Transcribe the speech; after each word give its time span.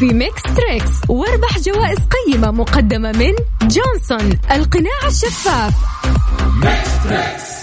في 0.00 0.14
Mix 0.14 0.42
Trix 0.42 0.90
واربح 1.08 1.58
جوائز 1.58 1.98
قيمة 1.98 2.50
مقدمة 2.50 3.12
من 3.12 3.34
جونسون 3.62 4.38
القناع 4.52 5.06
الشفاف. 5.06 5.74
Mix 6.64 7.04
Trix. 7.04 7.59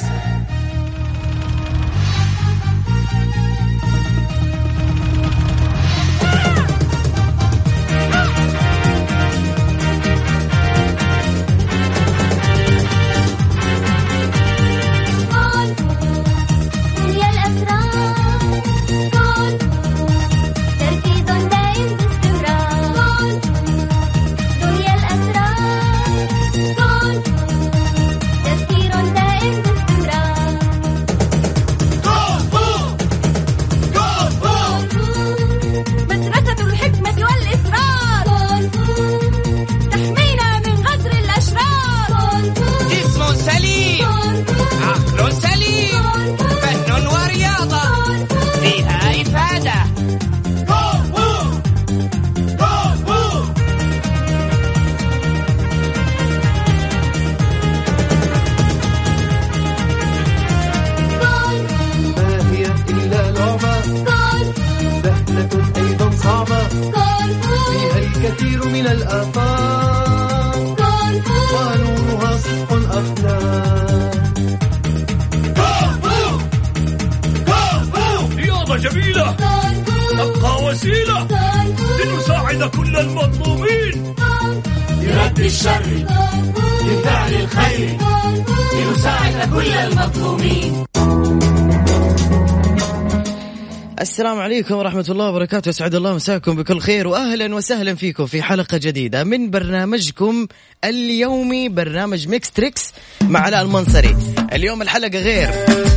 السلام 94.28 94.44
عليكم 94.44 94.76
ورحمة 94.76 95.06
الله 95.10 95.30
وبركاته. 95.30 95.70
أسعد 95.70 95.96
الله 95.96 96.14
مساكم 96.16 96.56
بكل 96.56 96.80
خير 96.80 97.08
وأهلا 97.08 97.56
وسهلا 97.56 97.96
فيكم 97.96 98.26
في 98.26 98.42
حلقة 98.42 98.78
جديدة 98.78 99.24
من 99.24 99.50
برنامجكم 99.50 100.48
اليومي 100.84 101.70
برنامج 101.70 102.28
Mix 102.28 102.52
Trix 102.52 102.94
مع 103.22 103.40
علاء 103.40 103.62
المنصري. 103.62 104.18
اليوم 104.54 104.82
الحلقة 104.82 105.20
غير. 105.20 105.50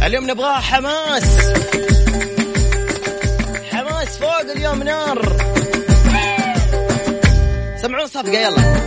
اليوم 0.07 0.31
نبغاها 0.31 0.61
حماس. 0.61 1.39
حماس 3.71 4.19
فوق 4.19 4.41
اليوم 4.57 4.83
نار. 4.83 5.37
سمعوني 7.83 8.07
صفقة 8.07 8.39
يلا. 8.39 8.81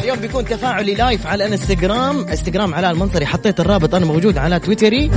اليوم 0.00 0.18
بيكون 0.18 0.44
تفاعلي 0.44 0.94
live 0.94 1.26
على 1.26 1.46
الانستغرام 1.46 2.28
انستغرام 2.28 2.74
علاء 2.74 2.90
المنصري. 2.90 3.26
حطيت 3.26 3.60
الرابط 3.60 3.94
أنا 3.94 4.06
موجود 4.06 4.38
على 4.38 4.58
تويتر 4.58 5.10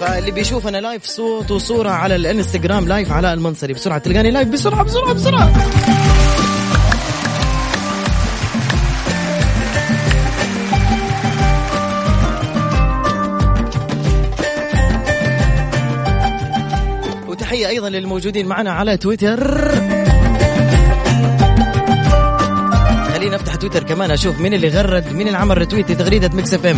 فاللي 0.00 0.30
بيشوف 0.30 0.66
أنا 0.66 0.76
live 0.80 1.04
صوت 1.04 1.50
وصورة 1.50 1.90
على 1.90 2.16
الإنستغرام 2.16 2.88
live 2.88 3.12
علاء 3.12 3.34
المنصري. 3.34 3.72
بسرعة 3.72 3.98
تلقاني 3.98 4.30
live 4.30 4.48
بسرعة 4.48 4.82
بسرعة 4.82 5.12
بسرعة. 5.12 5.52
وتحية 17.28 17.68
أيضا 17.68 17.88
للموجودين 17.88 18.46
معنا 18.46 18.72
على 18.72 18.96
تويتر 18.96 19.70
خليني 23.30 23.42
افتح 23.42 23.54
تويتر 23.54 23.82
كمان 23.82 24.10
أشوف 24.10 24.40
مين 24.40 24.54
اللي 24.54 24.68
غرد 24.68 25.12
مين 25.12 25.26
اللي 25.26 25.38
عمل 25.38 25.58
retweet 25.58 25.90
لتغريدة 25.90 26.30
Mix 26.34 26.54
FM. 26.54 26.76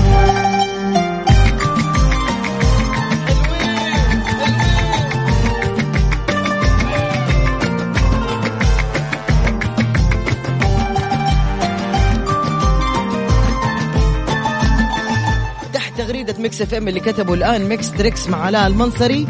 تحت 15.72 15.98
تغريدة 15.98 16.34
Mix 16.38 16.62
FM 16.62 16.88
اللي 16.88 17.00
كتبوا 17.00 17.36
الآن 17.36 17.64
Mix 17.68 17.90
Trix 17.90 18.28
مع 18.28 18.40
علاء 18.40 18.66
المنصري. 18.66 19.26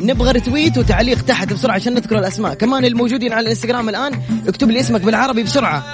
نبغى 0.00 0.32
retweet 0.32 0.78
وتعليق 0.78 1.22
تحت 1.22 1.52
بسرعة 1.52 1.74
عشان 1.74 1.94
نذكر 1.94 2.18
الأسماء. 2.18 2.54
كمان 2.54 2.84
الموجودين 2.84 3.32
على 3.32 3.42
الإنستغرام 3.42 3.88
الآن 3.88 4.20
اكتب 4.48 4.70
لي 4.70 4.80
اسمك 4.80 5.00
بالعربي 5.00 5.42
بسرعة. 5.42 5.84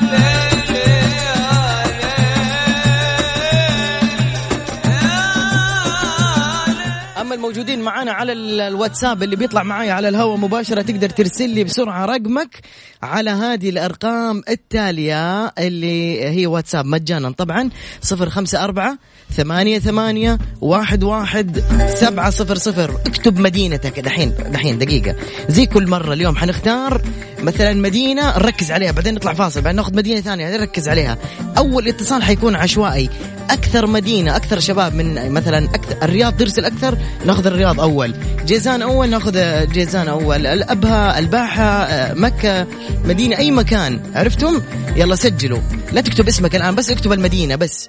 الموجودين 7.36 7.80
معنا 7.80 8.12
على 8.12 8.32
الواتساب 8.32 9.22
اللي 9.22 9.36
بيطلع 9.36 9.62
معايا 9.62 9.92
على 9.92 10.08
الهواء 10.08 10.36
مباشرة 10.36 10.82
تقدر 10.82 11.10
ترسل 11.10 11.50
لي 11.50 11.64
بسرعة 11.64 12.04
رقمك 12.04 12.60
على 13.02 13.30
هذه 13.30 13.68
الأرقام 13.70 14.42
التالية 14.48 15.46
اللي 15.46 16.24
هي 16.24 16.46
واتساب 16.46 16.86
مجانا. 16.86 17.30
طبعا 17.30 17.70
054 18.12 18.98
ثمانية 19.30 19.78
ثمانية 19.78 20.38
واحد 20.60 21.04
واحد 21.04 21.58
سبعة 21.94 22.30
صفر 22.30 22.54
صفر. 22.56 22.90
اكتب 23.06 23.38
مدينتك 23.40 24.00
دحين 24.00 24.34
دحين 24.52 24.78
دقيقة. 24.78 25.16
زي 25.48 25.66
كل 25.66 25.86
مرة 25.86 26.12
اليوم 26.12 26.36
حنختار 26.36 27.02
مثلا 27.40 27.74
مدينة 27.74 28.38
نركز 28.38 28.70
عليها 28.70 28.92
بعدين 28.92 29.14
نطلع 29.14 29.34
فاصل 29.34 29.60
بعدين 29.60 29.76
ناخذ 29.76 29.96
مدينة 29.96 30.20
ثانية 30.20 30.56
نركز 30.56 30.88
عليها. 30.88 31.18
أول 31.58 31.88
اتصال 31.88 32.22
حيكون 32.22 32.56
عشوائي. 32.56 33.10
أكثر 33.50 33.86
مدينة 33.86 34.36
أكثر 34.36 34.60
شباب 34.60 34.94
من 34.94 35.32
مثلا 35.32 35.64
أكثر 35.64 35.96
الرياض 36.02 36.36
ترسل 36.36 36.64
أكثر 36.64 36.98
ناخذ 37.26 37.46
الرياض 37.46 37.80
أول. 37.80 38.14
جيزان 38.44 38.82
أول 38.82 39.10
ناخذ 39.10 39.66
جيزان 39.72 40.08
أول. 40.08 40.46
الأبها 40.46 41.18
الباحة 41.18 41.88
مكة 42.14 42.66
مدينة 43.04 43.38
أي 43.38 43.50
مكان. 43.50 44.00
عرفتم؟ 44.14 44.62
يلا 44.96 45.16
سجلوا. 45.16 45.60
لا 45.92 46.00
تكتب 46.00 46.28
اسمك 46.28 46.56
الآن 46.56 46.74
بس 46.74 46.90
اكتب 46.90 47.12
المدينة 47.12 47.56
بس. 47.56 47.88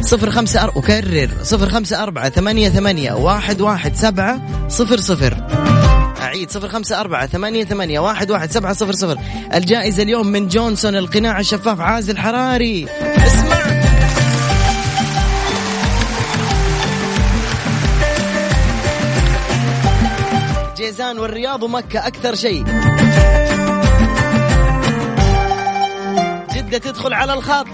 صفر 0.00 0.30
خمسة 0.30 0.64
أر... 0.64 0.72
أكرر. 0.76 1.30
صفر 1.42 1.68
خمسة 1.68 2.02
أربعة 2.02 2.30
ثمانية 2.30 2.68
ثمانية 2.68 3.12
واحد 3.12 3.60
واحد 3.60 3.96
سبعة 3.96 4.68
صفر 4.68 5.00
صفر. 5.00 5.87
أعيد 6.20 6.50
صفر 6.50 6.68
خمسة 6.68 7.00
أربعة 7.00 7.26
ثمانية 7.26 7.64
ثمانية 7.64 8.00
واحد 8.00 8.30
واحد 8.30 8.50
سبعة 8.50 8.72
صفر 8.72 8.92
صفر 8.92 9.18
الجائزة 9.54 10.02
اليوم 10.02 10.26
من 10.26 10.48
جونسون 10.48 10.96
القناع 10.96 11.40
الشفاف 11.40 11.80
عازل 11.80 12.18
حراري 12.18 12.86
اسمع 13.16 13.58
جيزان 20.76 21.18
والرياض 21.18 21.62
ومكة 21.62 22.06
أكثر 22.06 22.34
شيء 22.34 22.64
جدة 26.54 26.78
تدخل 26.78 27.12
على 27.12 27.34
الخط 27.34 27.66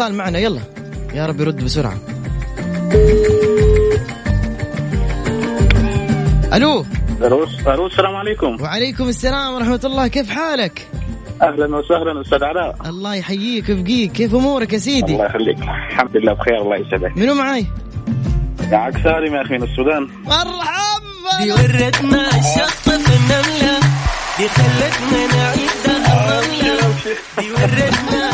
اتصال 0.00 0.14
معنا. 0.14 0.38
يلا. 0.38 0.60
يا 1.14 1.26
رب 1.26 1.40
يرد 1.40 1.64
بسرعة. 1.64 1.98
ألو. 6.52 6.84
ألو 7.22 7.46
ألو 7.66 7.86
السلام 7.86 8.16
عليكم. 8.16 8.62
وعليكم 8.62 9.08
السلام 9.08 9.54
ورحمة 9.54 9.80
الله. 9.84 10.06
كيف 10.08 10.30
حالك؟ 10.30 10.88
أهلا 11.42 11.76
وسهلا 11.76 12.20
أستاذ 12.20 12.44
علاء. 12.44 12.76
الله 12.86 13.14
يحييك 13.14 13.68
ويبقيك. 13.68 14.12
كيف 14.12 14.34
أمورك 14.34 14.72
يا 14.72 14.78
سيدي؟ 14.78 15.12
الله 15.12 15.26
يخليك. 15.26 15.58
الحمد 15.58 16.16
لله 16.16 16.32
بخير 16.32 16.62
الله 16.62 16.76
يسعدك. 16.76 17.16
منو 17.16 17.34
معاي؟ 17.34 17.66
معك 18.72 18.94
سالم 19.04 19.34
يا 19.34 19.42
أخي 19.42 19.58
من 19.58 19.62
السودان. 19.62 20.08
مرحبا. 20.24 21.42
دي 21.42 21.52
ورتنا 21.52 22.28
الشط 22.28 22.70
في 22.84 22.94
النملة 22.96 23.80
دي 24.38 24.48
خلتنا 24.48 25.26
نعيد 25.36 25.70
دهر 25.84 26.44
دي 27.38 27.50
ورتنا 27.52 28.29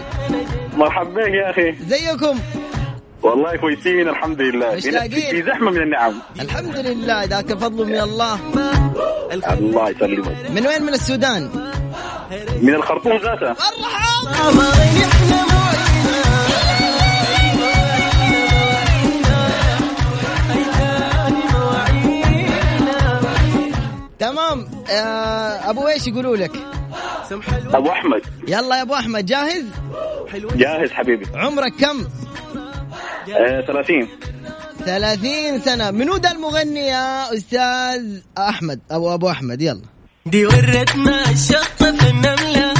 مرحبا 0.77 1.09
بك 1.09 1.33
يا 1.33 1.49
أخي. 1.49 1.75
زيكم. 1.87 2.39
والله 3.21 3.55
كويسين 3.55 4.09
الحمد 4.09 4.41
لله. 4.41 4.75
مشتاقين. 4.75 5.09
في 5.09 5.43
زحمة 5.43 5.71
من 5.71 5.81
النعم. 5.81 6.13
الحمد 6.39 6.77
لله 6.77 7.23
ذاك 7.23 7.53
فضل 7.53 7.85
من 7.85 7.99
الله. 7.99 8.39
الله 9.33 9.89
يسلمك. 9.89 10.49
من 10.49 10.67
وين؟ 10.67 10.83
من 10.83 10.93
السودان؟ 10.93 11.71
من 12.61 12.73
الخرطوم 12.73 13.17
ذاته. 13.17 13.49
مرحبا 13.49 15.62
أبو 25.69 25.87
إيش 25.87 26.07
يقولوا 26.07 26.35
لك؟ 26.35 26.51
أبو 27.73 27.91
أحمد. 27.91 28.21
يلا 28.47 28.75
يا 28.77 28.81
أبو 28.81 28.93
أحمد 28.95 29.25
جاهز؟ 29.25 29.65
جاهز 30.55 30.91
حبيبي. 30.91 31.25
عمرك 31.35 31.73
كم؟ 31.79 32.07
آه 33.35 33.61
30 33.61 34.07
30 34.85 35.59
سنة. 35.59 35.91
منو 35.91 36.17
ده 36.17 36.31
المغني 36.31 36.87
يا 36.87 37.33
أستاذ 37.33 38.19
أحمد؟ 38.37 38.79
أو 38.91 39.13
أبو 39.13 39.29
أحمد 39.29 39.61
يلا. 39.61 39.81
دي 40.25 40.45
ورتنا 40.45 41.31
الشط 41.31 41.83
في 41.83 41.89
النملة 42.09 42.73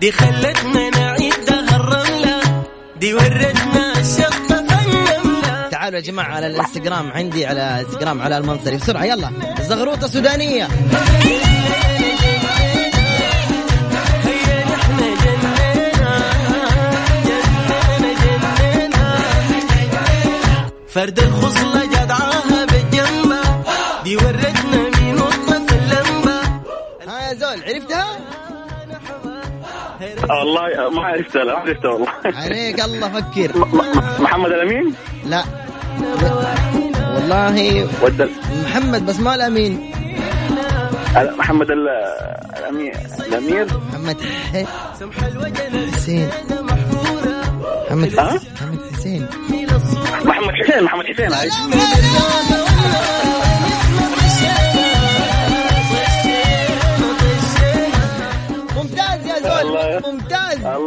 دي 0.00 0.12
خلتنا 0.12 0.90
نعيد 0.90 1.34
دهر 1.48 1.80
الرملة. 1.80 2.62
دي 3.00 3.14
ورتنا 3.14 3.92
الشط 4.00 4.31
تعالوا 5.82 5.98
يا 5.98 6.04
جماعة 6.04 6.34
على 6.34 6.46
الانستغرام 6.46 7.10
عندي 7.12 7.46
على 7.46 7.80
انستغرام 7.80 8.22
على 8.22 8.38
المنصري 8.38 8.76
بسرعة 8.76 9.04
يلا. 9.04 9.30
جنينا 9.58 10.16
جنينا 10.16 10.68
فرد 20.88 21.18
الخصلة 21.18 21.84
جدعاها 21.86 22.66
بالجنبة. 22.66 23.42
دي 24.04 24.16
ورتنا 24.16 25.00
مين 25.00 25.14
وطف 25.14 25.72
اللمبة. 25.72 26.40
ها 27.08 27.28
يا 27.28 27.34
زول 27.34 27.62
عرفتها؟ 27.66 28.06
والله 30.30 30.90
ما 30.90 31.02
عرفتها 31.02 31.44
لا 31.44 31.54
ما 31.54 31.60
عرفتها 31.60 31.90
والله. 31.90 32.12
عليك 32.24 32.80
الله 32.80 33.08
فكر. 33.08 33.58
محمد 34.20 34.50
الأمين؟ 34.50 34.94
لا. 35.26 35.61
والله 37.14 37.88
ودل 38.02 38.30
محمد 38.64 39.06
بس 39.06 39.20
ما 39.20 39.34
الأمين. 39.34 39.90
محمد 41.38 41.66
ال- 41.70 41.88
الامير 42.58 42.94
الأمير؟ 43.28 43.66
محمد 43.92 44.16
حسين. 45.94 46.28
محمد 47.90 48.18
ها؟ 48.18 48.40
محمد 48.54 48.80
حسين 48.92 49.26
محمد 50.24 50.54
حسين. 50.54 50.82
محمد 50.84 51.04
حسين 51.06 51.30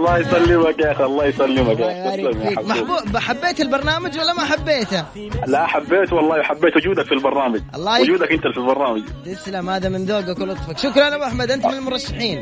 الله 0.06 0.18
يسلمك 0.18 0.80
يا 0.80 0.92
أخي 0.92 1.04
الله 1.04 1.26
يسلمك 1.26 1.80
يا 1.80 1.86
أخي 1.92 2.22
يبارك 2.22 2.34
تسلم 2.34 2.42
يا 2.42 2.50
فيك. 2.50 2.60
حبيبي. 2.60 2.70
محبوب 2.82 3.18
حبيت 3.18 3.60
البرنامج 3.62 4.18
ولا 4.20 4.34
ما 4.34 4.46
حبيته؟ 4.46 5.06
لا 5.48 5.66
حبيت 5.68 6.14
والله 6.14 6.44
حبيت 6.44 6.76
وجودك 6.78 7.06
في 7.06 7.12
البرنامج. 7.12 7.62
الله 7.76 7.98
يك- 8.00 8.04
وجودك 8.10 8.32
أنت 8.32 8.42
في 8.42 8.58
البرنامج. 8.58 9.02
تسلم 9.26 9.70
هذا 9.70 9.90
من 9.90 10.06
ذوقك 10.06 10.40
ولطفك. 10.40 10.78
شكرا 10.78 11.16
أبو 11.16 11.24
أحمد 11.24 11.52
أنت 11.52 11.66
من 11.66 11.74
المرشحين. 11.74 12.42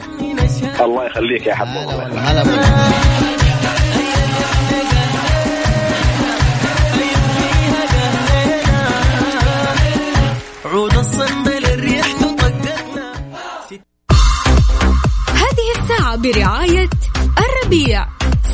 الله 0.82 1.06
يخليك 1.06 1.48
يا 1.48 1.56
حبيبي. 1.56 1.94
هلا. 2.20 2.44
عود 10.66 10.94
الصندل 10.98 11.66
الريح 11.66 12.08
تطقتنا 12.12 13.14
هذه 15.28 15.68
الساعة 15.82 16.16
برعاية 16.18 16.90
الربيع. 17.38 18.06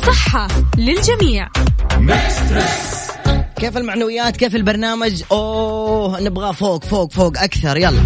صحة 0.06 0.48
للجميع. 0.78 1.48
كيف 3.56 3.76
المعنويات؟ 3.76 4.36
كيف 4.36 4.54
البرنامج؟ 4.56 5.22
أوه 5.32 6.20
نبغى 6.20 6.52
فوق 6.52 6.84
فوق 6.84 7.12
فوق 7.12 7.38
أكثر. 7.38 7.76
يلا. 7.76 8.02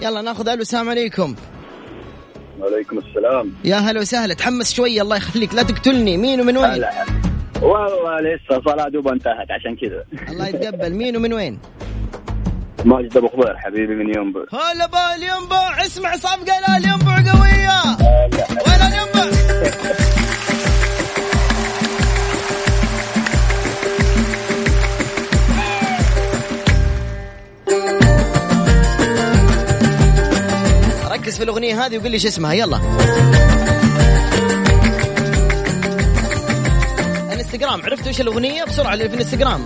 يلا 0.00 0.20
ناخذ 0.20 0.48
ألو 0.48 0.62
السلام 0.62 0.90
عليكم. 0.90 1.34
وعليكم 2.60 2.98
السلام. 2.98 3.52
يا 3.64 3.76
هلا 3.76 4.00
وسهلا. 4.00 4.34
تحمس 4.34 4.74
شوي 4.74 5.02
الله 5.02 5.16
يخليك. 5.16 5.54
لا 5.54 5.62
تقتلني. 5.62 6.16
مين 6.16 6.40
ومن 6.40 6.56
وين؟ 6.56 6.84
والله 7.62 8.20
لسه 8.20 8.62
صلاة 8.64 8.88
دوب 8.88 9.08
انتهت 9.08 9.50
عشان 9.50 9.76
كذا. 9.76 10.04
الله 10.28 10.48
يتقبل. 10.48 10.94
مين 10.94 11.16
ومن 11.16 11.32
وين؟ 11.32 11.58
ماجد 12.84 13.16
أبو 13.16 13.28
خضير 13.28 13.56
حبيبي 13.56 13.94
من 13.94 14.08
ينبع. 14.16 14.40
هلا 14.52 14.86
با 14.86 15.14
الينبع. 15.14 15.84
اسمع 15.86 16.16
صفقة 16.16 16.60
لا 16.60 16.76
الينبع 16.76 17.14
قوية. 17.32 17.80
وين 18.66 18.82
الينبع؟ 18.88 19.22
ركز 31.12 31.36
في 31.38 31.44
الأغنية 31.44 31.86
هذه 31.86 31.98
وقل 31.98 32.10
لي 32.10 32.18
شو 32.18 32.28
اسمها. 32.28 32.52
يلا. 32.52 32.80
الانستغرام. 37.54 37.82
عرفتوا 37.82 38.08
إيش 38.08 38.20
الأغنية؟ 38.20 38.64
بسرعة 38.64 38.94
اللي 38.94 39.08
في 39.08 39.14
الانستغرام. 39.14 39.64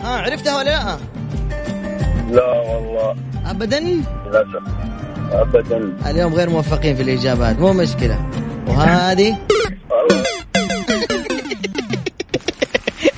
ها 0.00 0.16
عرفتها 0.18 0.56
ولا 0.56 0.70
لا؟ 0.70 0.98
لا 2.30 2.44
والله. 2.44 3.16
ابدا؟ 3.46 3.80
للاسف 3.80 4.62
ابدا. 5.32 5.96
اليوم 6.10 6.34
غير 6.34 6.50
موفقين 6.50 6.96
في 6.96 7.02
الإجابات 7.02 7.58
مو 7.58 7.72
مشكلة. 7.72 8.30
وهذه؟ 8.68 9.38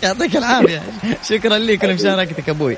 يعطيك 0.02 0.36
العافية. 0.36 0.82
شكرا 1.22 1.58
لك 1.58 1.84
لمشاركتك 1.84 2.48
أبوي. 2.48 2.76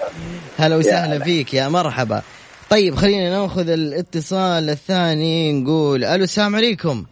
هلا 0.58 0.76
وسهلا 0.76 1.24
فيك 1.24 1.54
يا 1.54 1.68
مرحبا. 1.68 2.22
طيب 2.70 2.94
خلينا 2.94 3.30
نأخذ 3.30 3.68
الاتصال 3.68 4.70
الثاني 4.70 5.52
نقول 5.52 6.04
ألو 6.04 6.24
السلام 6.24 6.56
عليكم. 6.56 7.04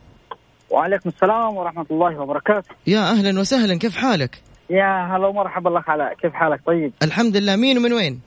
وعليكم 0.71 1.09
السلام 1.09 1.57
ورحمة 1.57 1.87
الله 1.91 2.21
وبركاته. 2.21 2.69
يا 2.87 3.11
أهلا 3.11 3.41
وسهلا 3.41 3.79
كيف 3.79 3.97
حالك؟ 3.97 4.43
يا 4.71 5.17
هلا 5.17 5.27
ومرحبا 5.27 5.69
الله 5.69 5.85
علاء 5.89 6.15
كيف 6.15 6.33
حالك؟ 6.33 6.61
طيب. 6.67 6.93
الحمد 7.03 7.37
لله. 7.37 7.57
مين 7.57 7.79
ومن 7.79 7.93
وين؟ 7.93 8.21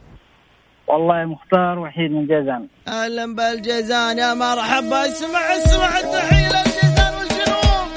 والله 0.88 1.25
مختار 1.25 1.79
وحيد 1.79 2.12
من 2.12 2.27
جازان. 2.27 2.67
أهلا 2.88 3.36
بالجازان. 3.36 4.17
يا 4.17 4.34
مرحبا. 4.34 5.06
اسمع 5.06 5.39
اسمع. 5.58 6.00
التحية 6.00 6.48
للجازان 6.48 7.13
والجنوب. 7.20 7.88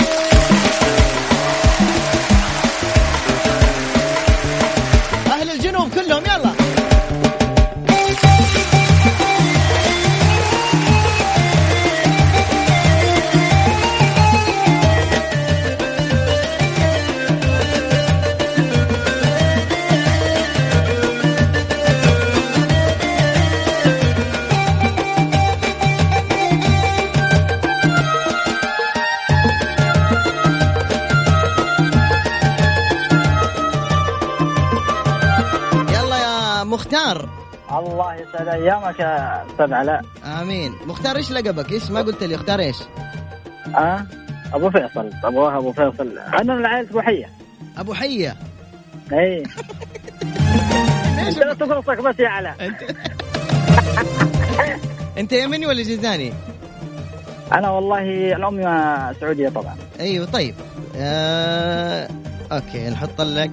أهل 5.26 5.50
الجنوب 5.50 5.88
كلهم. 5.94 6.22
يلا. 6.24 6.59
الله 37.80 38.14
يسعد 38.14 38.48
أيامك 38.48 39.00
يا 39.00 39.46
أستاذ 39.50 39.72
علاء. 39.72 40.02
آمين. 40.40 40.72
مختار 40.86 41.16
إيش 41.16 41.30
لقبك؟ 41.32 41.72
إيش؟ 41.72 41.90
ما 41.90 42.00
قلت 42.02 42.22
لي 42.22 42.34
اختار 42.34 42.60
إيش؟ 42.60 42.76
آه 43.76 44.06
أبو 44.52 44.70
فيصل. 44.70 45.10
أبوها 45.24 45.58
أبو 45.58 45.72
فيصل. 45.72 46.18
أنا 46.18 46.54
من 46.54 46.66
عائلة 46.66 46.90
أبو 46.90 47.00
حية. 47.00 47.28
أبو 47.78 47.94
حية. 47.94 48.36
إي. 49.12 49.42
أنت 51.28 51.38
لا 51.38 51.54
تقرصك 51.54 52.00
بس 52.00 52.18
يا 52.18 52.28
علاء. 52.28 52.54
انت 52.60 52.80
أنت 55.18 55.32
يمني 55.32 55.66
ولا 55.66 55.82
جيزاني 55.82 56.32
أنا 57.52 57.70
والله 57.70 58.02
الام 58.36 58.62
سعودية 59.20 59.48
طبعا. 59.48 59.76
أيوه 60.00 60.26
طيب. 60.26 60.54
آه... 60.96 62.08
okay 62.52 62.90
نحط 62.90 63.20
لك. 63.20 63.50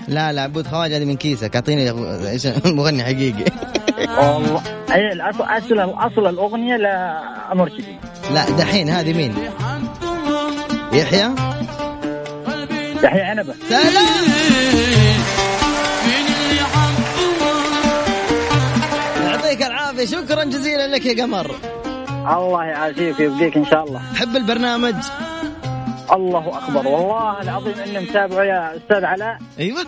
لا 0.08 0.32
لا 0.32 0.42
عبود 0.42 0.66
خواجة 0.66 0.96
هذه 0.96 1.04
من 1.04 1.16
كيسك 1.16 1.54
اعطيني 1.56 1.90
إيش 2.30 2.46
المغني 2.66 3.04
حقيقي. 3.04 3.44
والله. 4.18 4.62
أي 4.92 5.12
الاصل 5.12 5.42
اصل 5.42 5.80
أصل 5.80 6.26
الأغنية 6.26 6.76
لمرشدي 6.76 7.96
لا 8.34 8.50
دحين 8.50 8.88
هذه 8.88 9.12
مين؟ 9.12 9.34
يحيى؟ 10.92 11.30
يحيى 13.02 13.22
عنبة. 13.22 13.54
سلام. 13.68 14.06
يعطيك 19.26 19.62
العافية. 19.62 20.04
شكرا 20.06 20.44
جزيلا 20.44 20.88
لك 20.88 21.06
يا 21.06 21.22
قمر. 21.22 21.50
الله 22.10 22.64
يعافيك 22.64 23.20
ويبقيك 23.20 23.56
إن 23.56 23.64
شاء 23.66 23.84
الله. 23.84 24.00
حب 24.16 24.36
البرنامج. 24.36 24.94
الله 26.12 26.58
أكبر. 26.58 26.88
والله 26.88 27.42
العظيم 27.42 27.74
إني 27.86 27.98
متابعه 27.98 28.44
يا 28.44 28.76
أستاذ 28.76 29.04
علاء. 29.04 29.38
أيوه. 29.58 29.86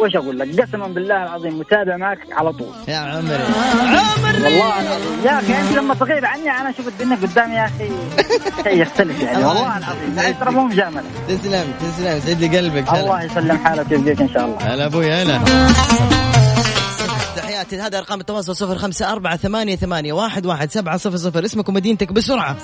وش 0.00 0.16
أقول 0.16 0.38
لك؟ 0.38 0.60
قسما 0.60 0.86
بالله 0.86 1.22
العظيم 1.22 1.58
متابع 1.58 1.96
معك 1.96 2.18
على 2.32 2.52
طول. 2.52 2.72
يا 2.88 2.96
عمري. 2.96 3.34
عمري 3.34 4.44
والله 4.44 4.80
العظيم 4.80 5.24
يا 5.24 5.38
أخي 5.38 5.60
أنت 5.60 5.72
لما 5.72 5.94
تغيب 5.94 6.24
عني 6.24 6.50
أنا 6.50 6.70
أشوف 6.70 6.88
الدنيا 6.88 7.16
قدامي 7.16 7.54
يا 7.54 7.64
أخي 7.64 7.90
شيء 8.62 8.82
يختلف 8.82 9.22
يعني. 9.22 9.44
والله 9.44 9.78
العظيم 9.78 10.14
لا 10.16 10.30
ترى 10.30 10.50
مو 10.50 10.64
مجاملة. 10.64 11.04
تسلم 11.28 11.72
تسلم. 11.80 12.20
سعد 12.20 12.40
لي 12.40 12.58
قلبك. 12.58 12.88
الله 12.88 13.22
يسلم 13.22 13.58
حالك 13.58 13.90
ويبقيك 13.90 14.20
إن 14.20 14.28
شاء 14.28 14.44
الله. 14.44 14.58
هلا 14.74 14.86
أبوي 14.86 15.12
هلا. 15.12 15.40
تحياتي. 17.36 17.80
هذا 17.80 17.98
أرقام 17.98 18.20
التواصل 18.20 18.56
صفر 18.56 18.78
خمسة 18.78 19.12
أربعة 19.12 19.36
ثمانية 19.36 19.76
ثمانية 19.76 20.12
واحد 20.12 20.46
واحد 20.46 20.70
سبعة 20.70 20.96
صفر 20.96 21.16
صفر. 21.16 21.44
اسمك 21.44 21.68
ومدينتك 21.68 22.12
بسرعة. 22.12 22.56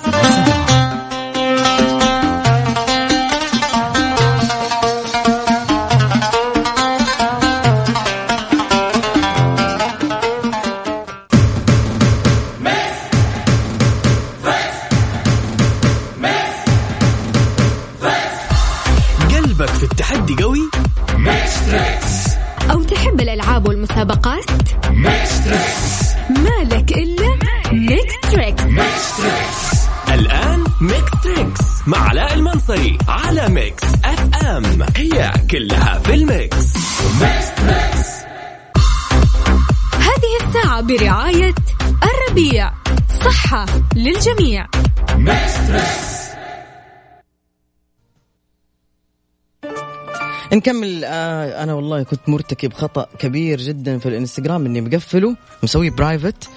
نكمل. 50.61 51.03
آه 51.05 51.63
أنا 51.63 51.73
والله 51.73 52.03
كنت 52.03 52.29
مرتكب 52.29 52.73
خطأ 52.73 53.07
كبير 53.19 53.61
جدا 53.61 53.99
في 53.99 54.09
الإنستغرام 54.09 54.65
إني 54.65 54.81
مقفله 54.81 55.35
مسويه 55.63 55.89
برايفت 55.89 56.49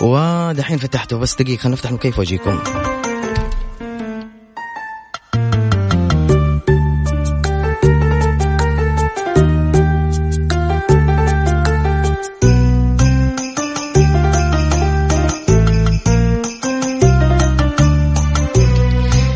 ودحين 0.00 0.78
فتحته. 0.78 1.18
بس 1.18 1.34
دقيقة 1.34 1.60
خلينا 1.60 1.76
نفتح 1.76 1.90
المكيف 1.90 2.18
واجيكم 2.18 2.58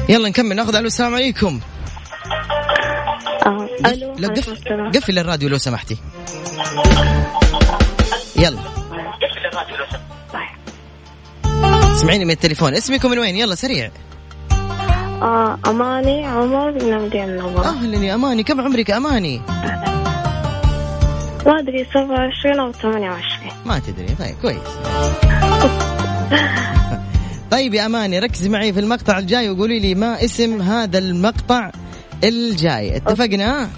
يلا 0.09 0.28
نكمل 0.28 0.57
ناخذ 0.57 0.75
ألو 0.75 0.87
السلام 0.87 1.14
عليكم. 1.14 1.61
آه، 3.47 3.68
ألو 3.87 4.14
لا 4.18 4.28
عليكم 4.28 4.35
قف... 4.35 4.49
السلام. 4.49 4.90
قفل 4.90 5.18
الراديو 5.18 5.49
لو 5.49 5.59
سمحتي. 5.59 5.97
يلا. 8.37 8.59
اسمعيني 11.97 12.25
من 12.25 12.30
التليفون. 12.30 12.75
اسمك 12.75 13.06
من 13.06 13.18
وين؟ 13.18 13.37
يلا 13.37 13.54
سريع. 13.54 13.90
آه 15.23 15.59
أماني 15.66 16.26
عمر 16.26 16.70
من 16.73 16.92
المدينة 16.92 17.25
المنوره 17.25 17.68
أهلا 17.68 18.04
يا 18.04 18.14
أماني. 18.14 18.42
كم 18.42 18.61
عمرك 18.61 18.90
أماني؟ 18.90 19.40
ما 21.47 21.59
أدري 21.59 21.85
27 21.85 22.61
أو 22.61 22.73
28 22.73 23.52
ما 23.66 23.78
تدري. 23.78 24.14
طيب 24.18 24.35
كويس. 24.42 24.59
طيب 27.50 27.75
يا 27.75 27.87
أماني 27.87 28.18
ركزي 28.18 28.49
معي 28.49 28.73
في 28.73 28.80
المقطع 28.80 29.18
الجاي 29.18 29.50
وقولي 29.50 29.78
لي 29.80 29.94
ما 29.94 30.25
اسم 30.25 30.62
هذا 30.62 30.99
المقطع 30.99 31.70
الجاي. 32.24 32.96
اتفقنا؟ 32.96 33.68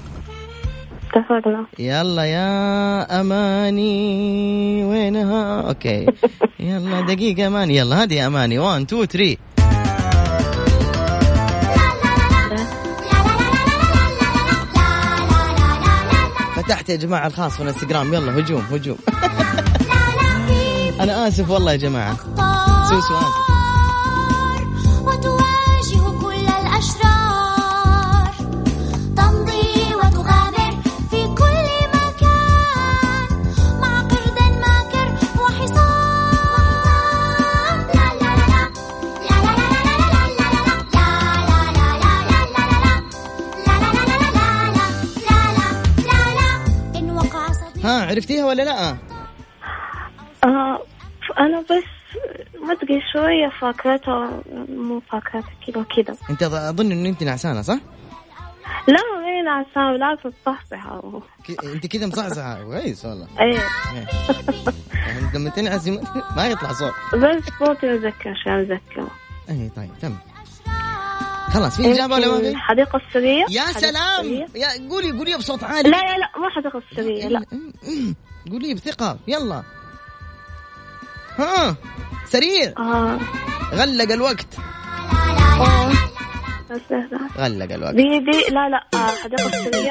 اتفقنا. 1.14 1.66
يلا 1.78 2.24
يا 2.24 3.20
أماني 3.20 4.84
وينها؟ 4.84 5.60
أوكي. 5.68 6.06
يلا 6.60 7.00
دقيقة 7.00 7.46
أماني 7.46 7.76
يلا 7.76 8.02
هذه 8.02 8.26
أماني. 8.26 8.58
1 8.58 8.80
2 8.82 9.06
3 9.06 9.36
فتحت 16.56 16.88
يا 16.88 16.96
جماعة 16.96 17.26
الخاص 17.26 17.56
في 17.56 17.62
الانستغرام. 17.62 18.14
يلا 18.14 18.38
هجوم 18.38 18.60
هجوم. 18.72 18.98
أنا 21.00 21.28
آسف 21.28 21.50
والله 21.50 21.72
يا 21.72 21.76
جماعة. 21.76 22.16
سوسو 22.88 23.18
اسف 23.18 23.61
عرفتيها 48.04 48.44
ولا 48.46 48.62
لا؟ 48.62 48.90
آه 50.44 50.82
أنا 51.38 51.60
بس 51.60 51.84
ما 52.62 52.72
أدري 52.72 53.00
شوية 53.12 53.48
فاكرتها 53.60 54.42
مو 54.68 55.00
فاكرتها 55.00 55.50
كذا 55.66 55.78
وكذا. 55.80 56.16
أنت 56.30 56.42
أظن 56.42 56.92
ان 56.92 57.06
أنت 57.06 57.22
نعسانة 57.22 57.62
صح؟ 57.62 57.78
لا 58.88 58.98
مين 59.24 59.48
عشان 59.48 59.92
بالعكس 59.92 60.20
مصحصحة 60.26 61.22
أنت 61.74 61.86
كذا 61.86 62.06
مصحصحة. 62.06 62.64
كويس 62.64 63.04
والله. 63.04 63.26
إيه. 63.40 63.58
انت 65.22 65.34
لما 65.34 65.50
تنعس 65.50 65.88
ما- 66.36 66.46
يطلع 66.46 66.72
صوت. 66.72 66.92
بس 67.14 67.44
صوتي 67.58 67.86
مذكر 67.86 68.30
عشان 68.30 68.52
أذكر 68.52 69.06
اي 69.50 69.70
طيب 69.76 69.90
تم 70.02 70.14
خلاص 71.52 71.76
في 71.76 71.92
إجابة 71.92 72.14
ولا 72.14 72.28
ما 72.28 72.38
في؟ 72.38 72.48
الحديقة 72.48 73.00
السرية؟ 73.08 73.44
يا 73.50 73.64
سلام. 73.72 74.20
السرية. 74.20 74.46
يا 74.54 74.88
قولي 74.90 75.12
قولي 75.12 75.36
بصوت 75.36 75.62
لا 75.62 75.68
عالي. 75.68 75.90
لا 75.90 75.96
لا 75.96 76.30
مو 76.38 76.46
الحديقة 76.46 76.82
السرية 76.90 77.28
لا 77.28 77.44
قولي 78.50 78.74
بثقة. 78.74 79.18
يلا. 79.28 79.62
ها 81.38 81.76
سريع 82.26 82.72
آه. 82.78 83.18
غلق 83.72 84.12
الوقت. 84.12 84.46
آه. 85.60 85.92
لا. 86.90 87.28
غلق 87.36 87.74
الوقت. 87.74 87.94
دي 87.94 88.02
دي 88.02 88.54
لا 88.54 88.68
لا 88.68 88.86
آه، 88.94 89.12
الحديقة 89.12 89.46
السرية. 89.46 89.90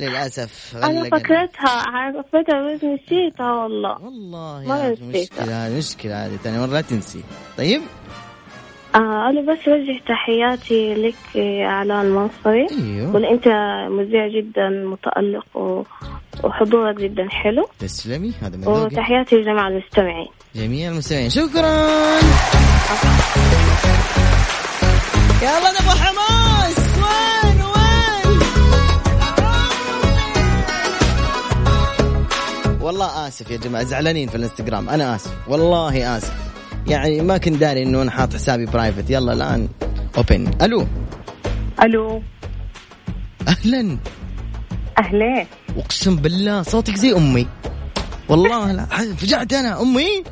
للأسف 0.00 0.76
الوقت. 0.76 1.14
فكرتها 1.14 1.68
عرفتها 1.86 2.74
بس 2.74 2.84
نسيتها 2.84 3.52
والله. 3.52 4.02
والله 4.02 4.62
يا 4.62 4.90
نسيتها. 4.92 5.42
مشكلة 5.42 5.66
هذه 5.66 5.78
مشكلة 5.78 6.26
هذه 6.26 6.36
ثاني 6.36 6.58
مرة 6.58 6.66
لا 6.66 6.80
تنسي. 6.80 7.22
طيب؟ 7.58 7.82
آه 8.96 9.30
أنا 9.30 9.40
بس 9.52 9.68
أوجه 9.68 10.00
تحياتي 10.08 10.94
لك 10.94 11.36
يا 11.36 11.68
علاء 11.68 12.02
المنصري 12.02 12.66
أيوه. 12.70 13.12
قول 13.12 13.24
أنت 13.24 13.48
مذيع 13.90 14.28
جدا 14.28 14.68
متألق 14.68 15.56
و... 15.56 15.82
وحضورك 16.44 16.96
جدا 16.96 17.28
حلو. 17.30 17.68
تسلمي 17.78 18.32
هذا 18.42 18.56
من 18.56 18.68
وتحياتي 18.68 19.36
لجميع 19.36 19.68
المستمعين. 19.68 20.28
جميع 20.54 20.90
المستمعين. 20.90 21.30
شكرا. 21.30 21.86
يلا 25.42 25.70
نبغى 25.80 25.98
حماس. 26.00 26.78
وين 26.98 27.62
وين؟ 27.62 28.40
والله 32.80 33.28
آسف 33.28 33.50
يا 33.50 33.56
جماعة 33.56 33.84
زعلانين 33.84 34.28
في 34.28 34.34
الإنستغرام. 34.34 34.88
أنا 34.88 35.14
آسف. 35.14 35.32
والله 35.48 36.16
آسف. 36.16 36.45
يعني 36.88 37.20
ما 37.20 37.38
كنت 37.38 37.56
داري 37.56 37.82
إنه 37.82 38.02
أنا 38.02 38.10
حاط 38.10 38.34
حسابي 38.34 38.66
برايفت 38.66 39.10
يلا 39.10 39.32
الآن 39.32 39.68
اوبن 40.16 40.50
ألو. 40.62 40.86
ألو. 41.82 42.22
أهلا. 43.48 43.98
أهلين. 44.98 45.46
أقسم 45.76 46.16
بالله 46.16 46.62
صوتك 46.62 46.94
زي 46.94 47.12
أمي. 47.12 47.46
والله 48.28 48.72
لا 48.72 48.84
فجعت 49.18 49.52
أنا. 49.52 49.82
أمي. 49.82 50.24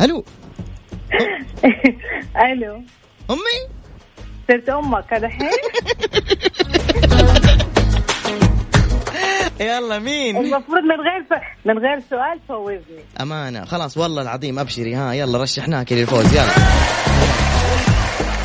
ألو. 0.00 0.24
ألو. 2.52 2.82
أمي. 3.30 3.58
صرت 4.48 4.68
أمك 4.68 5.12
الحين؟ 5.12 5.50
يلا 9.60 9.98
مين؟ 9.98 10.36
المفروض 10.36 10.82
من 10.82 11.00
غير 11.00 11.24
ف... 11.30 11.32
من 11.64 11.78
غير 11.78 12.00
سؤال 12.10 12.40
فوزني. 12.48 13.04
أمانة. 13.20 13.64
خلاص 13.64 13.96
والله 13.96 14.22
العظيم 14.22 14.58
أبشري. 14.58 14.94
ها 14.94 15.12
يلا 15.12 15.42
رشحناك 15.42 15.92
للفوز. 15.92 16.34
يلا. 16.34 16.46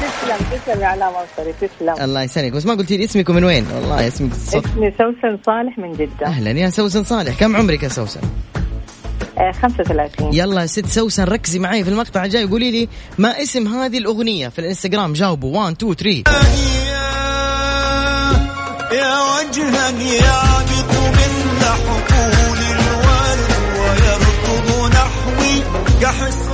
تسلم 0.02 0.38
تسلم 0.52 0.82
يا 0.82 0.88
علاء 0.88 1.10
منصري 1.10 1.54
تسلم. 1.54 2.04
الله 2.04 2.24
يسلمك. 2.24 2.52
بس 2.52 2.66
ما 2.66 2.74
قلتي 2.74 2.98
لي 2.98 3.04
اسمك 3.04 3.30
ومن 3.30 3.44
وين؟ 3.44 3.68
والله 3.76 4.08
اسمك 4.08 4.34
صوت 4.34 4.66
اسمي 4.66 4.92
سوسن 4.92 5.40
صالح 5.46 5.78
من 5.78 5.94
جدة. 5.94 6.26
أهلا. 6.26 6.52
يا 6.52 6.70
سوسن 6.70 7.04
صالح 7.04 7.40
كم 7.40 7.56
عمرك 7.56 7.84
يا 7.84 7.90
سوسن؟ 7.90 8.22
آه 9.38 9.52
35 9.52 10.34
يلا 10.34 10.62
يا 10.62 10.66
ست 10.66 10.86
سوسن 10.86 11.24
ركزي 11.24 11.60
معي 11.60 11.84
في 11.84 11.90
المقطع 11.90 12.26
الجاي 12.26 12.46
قولي 12.46 12.72
لي 12.72 12.90
ما 13.18 13.42
اسم 13.42 13.68
هذه 13.68 13.98
الأغنية 13.98 14.48
في 14.48 14.60
الإنستغرام. 14.60 15.14
جاوبوا. 15.14 15.58
1 15.58 15.76
2 15.84 15.94
3 15.94 16.24
يا 18.92 19.20
وجها 19.22 19.90
يعبط 19.90 20.90
من 20.94 20.99
حقول 21.70 22.58
الورد 22.58 23.50
ويركض 23.80 24.90
نحوي 24.94 25.64
كحصان 26.02 26.49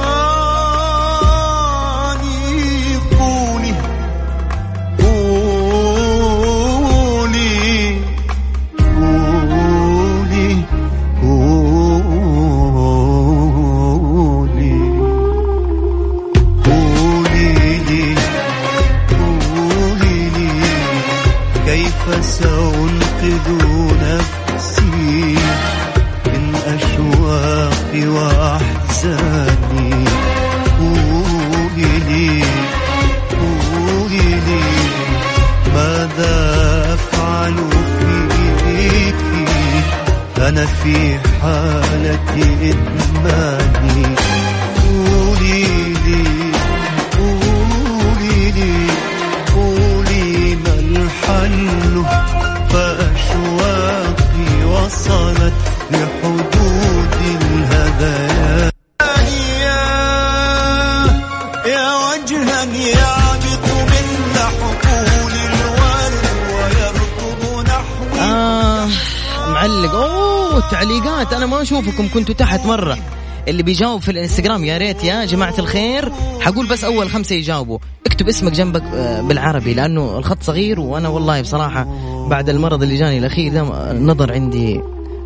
اللي 73.47 73.63
بيجاوب 73.63 74.01
في 74.01 74.11
الانستغرام 74.11 74.65
يا 74.65 74.77
ريت 74.77 75.03
يا 75.03 75.25
جماعة 75.25 75.53
الخير. 75.59 76.11
حقول 76.41 76.67
بس 76.67 76.83
أول 76.83 77.09
خمسة 77.09 77.35
يجاوبوا. 77.35 77.77
اكتب 78.05 78.27
اسمك 78.27 78.51
جنبك 78.51 78.83
آه، 78.95 79.21
بالعربي 79.21 79.73
لأنه 79.73 80.17
الخط 80.17 80.43
صغير 80.43 80.79
وأنا 80.79 81.09
والله 81.09 81.41
بصراحة 81.41 81.87
بعد 82.27 82.49
المرض 82.49 82.83
اللي 82.83 82.97
جاني 82.97 83.17
الأخير 83.17 83.53
ده 83.53 83.91
النظر 83.91 84.33
عندي 84.33 84.81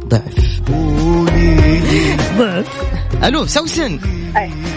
ضعف. 0.08 0.62
ضعف. 2.38 2.68
ألو 3.24 3.46
سوسن. 3.46 4.00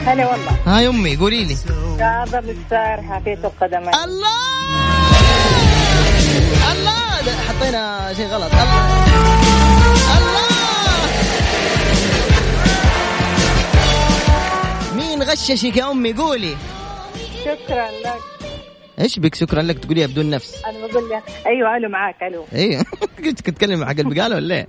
هلا 0.06 0.30
والله. 0.30 0.56
هاي 0.66 0.88
أمي 0.88 1.16
قولي 1.16 1.44
لي. 1.44 1.56
كاظم 1.98 2.38
السار 2.38 3.02
حافية 3.02 3.38
القدمين 3.44 3.88
الله! 4.04 4.42
الله! 6.72 7.32
حطينا 7.48 8.12
شيء 8.16 8.26
غلط. 8.26 8.52
الله! 8.52 9.04
الله! 10.18 10.51
مين 15.12 15.22
غششك 15.22 15.76
يا 15.76 15.90
أمي؟ 15.90 16.12
قولي. 16.12 16.56
شكرا 17.44 17.86
لك. 18.04 18.20
إيش 19.00 19.18
بك؟ 19.18 19.34
شكرا 19.34 19.62
لك. 19.62 19.78
تقوليها 19.78 20.06
بدون 20.06 20.30
نفس. 20.30 20.64
أنا 20.64 20.86
بقول 20.86 21.10
لك 21.10 21.22
أيوه 21.46 21.76
ألو 21.76 21.88
معاك 21.88 22.22
ألو. 22.22 22.44
أيوه 22.54 22.84
كنت 23.24 23.40
تتكلم 23.40 23.84
حق 23.84 23.90
البقاله 23.98 24.36
ولا 24.36 24.54
إيه؟ 24.54 24.66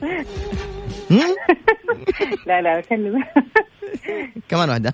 لا 2.48 2.62
لا 2.62 2.80
بكلم 2.80 3.24
كمان 4.50 4.70
واحدة. 4.70 4.94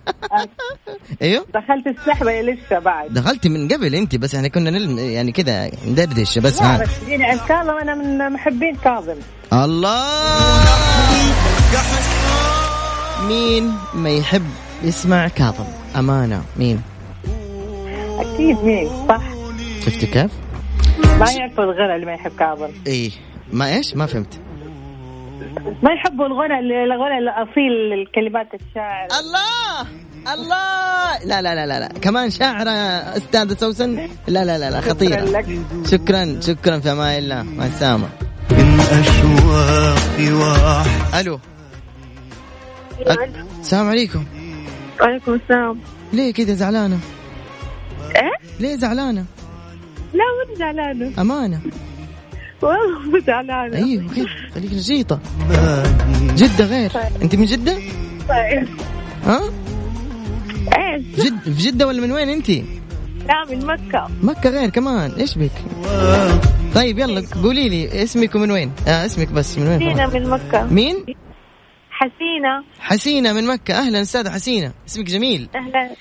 أيوه. 1.21 1.45
دخلت 1.53 1.87
السحبة 1.87 2.41
لسه 2.41 2.79
بعد. 2.79 3.13
دخلتي 3.13 3.49
من 3.49 3.67
قبل 3.67 3.95
أنت 3.95 4.15
بس 4.15 4.35
إحنا 4.35 4.47
كنا 4.47 4.69
نلم 4.69 4.99
يعني 4.99 5.31
كذا 5.31 5.71
ندردش 5.87 6.39
بس 6.39 6.61
ها. 6.61 6.77
بس 6.83 6.89
عند 7.09 7.39
كاظم. 7.47 7.69
أنا 7.77 7.95
من 7.95 8.33
محبين 8.33 8.75
كاظم. 8.75 9.15
الله! 9.53 10.09
مين 13.27 13.73
ما 13.93 14.09
يحب 14.09 14.45
يسمع 14.83 15.27
كاظم. 15.27 15.65
أمانة. 15.95 16.43
مين؟ 16.57 16.81
أكيد 18.19 18.63
مين 18.63 18.89
صح. 19.09 19.21
شفتي 19.85 20.05
كيف؟ 20.05 20.31
ما 21.19 21.31
يعرفوا 21.31 21.63
الغنى 21.63 21.95
اللي 21.95 22.05
ما 22.05 22.13
يحب 22.13 22.31
كاظم. 22.39 22.69
إيه. 22.87 23.11
ما 23.53 23.75
إيش؟ 23.75 23.95
ما 23.95 24.05
فهمت. 24.05 24.39
ما 25.83 25.91
يحبوا 25.91 26.25
الغنى 26.25 26.59
الغنى 26.59 27.17
الأصيل 27.17 27.93
الكلمات 27.93 28.47
الشاعر. 28.53 29.07
الله! 29.19 29.81
الله! 30.33 31.25
لا 31.25 31.41
لا 31.41 31.55
لا 31.55 31.65
لا, 31.65 31.79
لا. 31.79 31.87
كمان 31.87 32.29
شاعرة 32.29 32.69
أستاذة 33.17 33.57
سوسن؟ 33.59 33.95
لا 34.27 34.45
لا 34.45 34.57
لا, 34.57 34.69
لا 34.69 34.81
شكرا 34.81 34.93
خطيرة. 34.93 35.21
لك. 35.21 35.45
شكرا 35.85 36.39
شكرا 36.41 36.79
في 36.79 36.91
أمان 36.91 37.17
الله. 37.17 37.43
مع 37.43 37.65
السلامة. 37.65 38.09
من 38.51 38.79
أشواقي 38.79 40.31
وأحزاني 40.31 41.21
ألو. 41.21 41.39
السلام 43.61 43.89
عليكم. 43.89 44.25
وعليكم 45.01 45.33
السلام. 45.33 45.79
ليه 46.13 46.33
كذا 46.33 46.53
زعلانة؟ 46.53 46.99
إيه؟ 48.15 48.31
ليه 48.59 48.75
زعلانة؟ 48.75 49.25
لا 50.13 50.23
مو 50.49 50.55
زعلانة. 50.55 51.21
أمانة. 51.21 51.59
والله 52.61 53.19
زعلانة. 53.27 53.77
أيوه 53.77 54.13
كيف 54.13 54.27
خليك 54.55 54.73
نشيطة. 54.73 55.19
جدة 56.35 56.65
غير. 56.65 56.91
أنت 57.21 57.35
من 57.35 57.45
جدة؟ 57.45 57.73
طيب. 58.29 58.67
ها؟ 59.25 59.41
إيش؟ 60.77 61.03
جد 61.25 61.39
في 61.43 61.51
جدة 61.51 61.87
ولا 61.87 62.01
من 62.01 62.11
وين 62.11 62.29
أنت؟ 62.29 62.49
لا 62.49 63.45
من 63.49 63.65
مكة. 63.65 64.07
مكة 64.23 64.49
غير 64.49 64.69
كمان. 64.69 65.11
إيش 65.11 65.37
بك؟ 65.37 65.51
طيب 66.75 66.99
يلا 66.99 67.23
قولي 67.43 67.69
لي 67.69 68.03
اسمك 68.03 68.35
ومن 68.35 68.51
وين؟ 68.51 68.71
آه 68.87 69.05
اسمك 69.05 69.27
بس 69.31 69.57
من 69.57 69.67
وين؟ 69.67 69.81
حسينة 69.81 70.07
من 70.19 70.29
مكة. 70.29 70.63
مين؟ 70.65 71.05
حسينة. 71.99 72.63
حسينة 72.79 73.33
من 73.33 73.47
مكة. 73.47 73.73
أهلا 73.73 74.01
أستاذة 74.01 74.29
حسينة. 74.29 74.73
اسمك 74.87 75.05
جميل. 75.05 75.49
أهلا. 75.55 75.95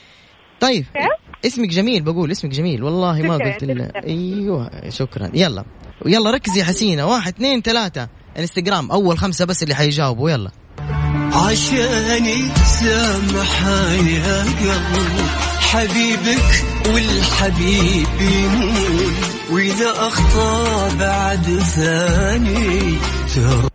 طيب 0.61 0.85
كيف؟ 0.95 1.47
اسمك 1.47 1.69
جميل 1.69 2.03
بقول 2.03 2.31
اسمك 2.31 2.51
جميل. 2.51 2.83
والله 2.83 3.23
ما 3.23 3.35
قلت 3.35 3.65
شكراً. 3.65 4.05
أيوه 4.07 4.71
شكرا. 4.89 5.31
يلا. 5.35 5.65
يلا 6.07 6.31
ركزي 6.31 6.61
يا 6.61 6.65
حسينة. 6.65 7.07
واحد 7.07 7.33
اثنين 7.33 7.63
ثلاثة. 7.63 8.09
انستغرام 8.39 8.91
أول 8.91 9.19
خمسة 9.19 9.45
بس 9.45 9.63
اللي 9.63 9.75
حيجاوبوا. 9.75 10.31
يلا. 10.31 10.51
عشاني 11.33 12.49
سامحاني 12.81 14.15
يا 14.15 14.43
قلب 14.43 15.29
حبيبك 15.61 16.65
والحبيب 16.95 18.21
يمون 18.21 19.15
وإذا 19.53 19.91
أخطأ 19.91 20.95
بعد 20.95 21.59
ثاني 21.59 22.99
ترى 23.35 23.68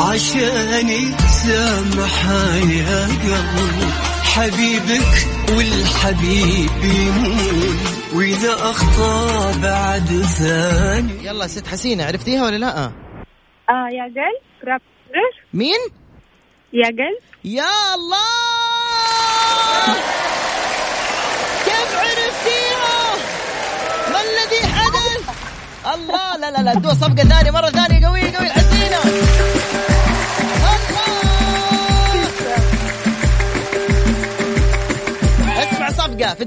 عشاني 0.00 1.10
سامحاني 1.28 2.78
يا 2.78 3.06
قلب 3.06 3.90
حبيبك 4.22 5.26
والحبيب 5.56 6.70
يمون 6.84 7.78
وإذا 8.14 8.52
أخطأ 8.52 9.52
بعد 9.62 10.22
ثاني. 10.38 11.26
يلا 11.26 11.46
ست 11.46 11.66
حسينة 11.66 12.04
عرفتيها 12.04 12.44
ولا 12.44 12.56
لا؟ 12.56 12.84
آه 12.86 13.88
يا 13.92 14.04
قلب 14.04 14.80
مين؟ 15.54 15.78
يا 16.72 16.86
قلب. 16.86 17.20
يا 17.44 17.94
الله! 17.94 19.94
كيف 21.64 21.94
عرفتيها؟ 21.94 23.14
ما 24.12 24.20
الذي 24.20 24.72
حدث؟ 24.74 25.30
الله 25.94 26.36
لا 26.36 26.50
لا 26.50 26.62
لا 26.62 26.72
ادوها 26.72 26.94
صفقة 26.94 27.14
ثانية 27.28 27.50
مرة 27.50 27.70
ثانية 27.70 28.06
قوية 28.06 28.36
قوية. 28.36 28.59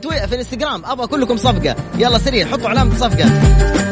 في 0.09 0.35
الإنستغرام 0.35 0.85
أبغى 0.85 1.07
كلكم 1.07 1.37
صفقة. 1.37 1.75
يلا 1.97 2.17
سريع 2.17 2.47
حطوا 2.47 2.69
علامة 2.69 2.97
صفقة. 2.97 3.82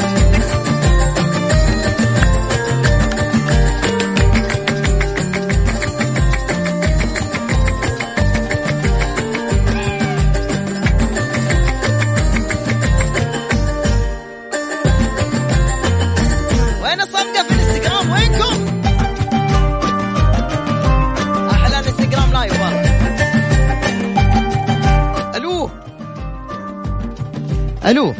ألو؟ 27.91 28.13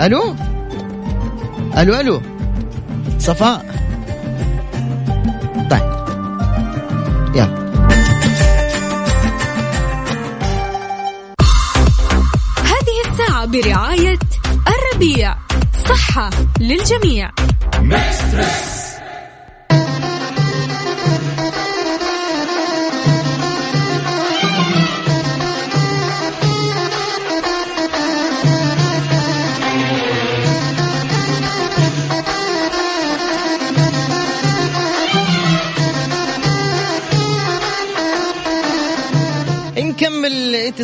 ألو؟ 0.00 0.34
ألو 1.78 2.00
ألو. 2.00 2.22
صفاء. 3.18 3.73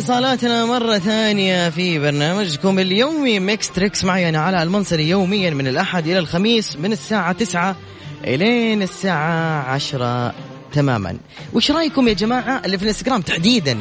اتصالاتنا 0.01 0.65
مرة 0.65 0.97
ثانية 0.97 1.69
في 1.69 1.99
برنامجكم 1.99 2.79
اليومي. 2.79 3.39
Mix 3.39 3.71
Trix 3.71 4.03
معي 4.03 4.29
أنا 4.29 4.39
علاء 4.39 4.63
المنصري 4.63 5.09
يوميا 5.09 5.49
من 5.49 5.67
الأحد 5.67 6.07
إلى 6.07 6.19
الخميس 6.19 6.77
من 6.77 6.91
الساعة 6.91 7.31
تسعة 7.31 7.75
إلين 8.23 8.81
الساعة 8.81 9.61
عشرة 9.61 10.33
تماما. 10.73 11.17
وش 11.53 11.71
رأيكم 11.71 12.07
يا 12.07 12.13
جماعة 12.13 12.61
اللي 12.65 12.77
في 12.77 12.83
الإنستغرام 12.83 13.21
تحديدا 13.21 13.77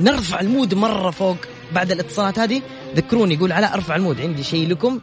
نرفع 0.00 0.40
ال 0.40 0.47
mood 0.47 0.74
مرة 0.74 1.10
فوق 1.10 1.36
بعد 1.72 1.92
الاتصالات 1.92 2.38
هذه؟ 2.38 2.62
ذكروني 2.96 3.34
يقول 3.34 3.52
علاء 3.52 3.74
أرفع 3.74 3.96
ال 3.96 4.01
mood 4.01 4.20
عندي 4.20 4.42
شيء 4.42 4.68
لكم. 4.68 5.00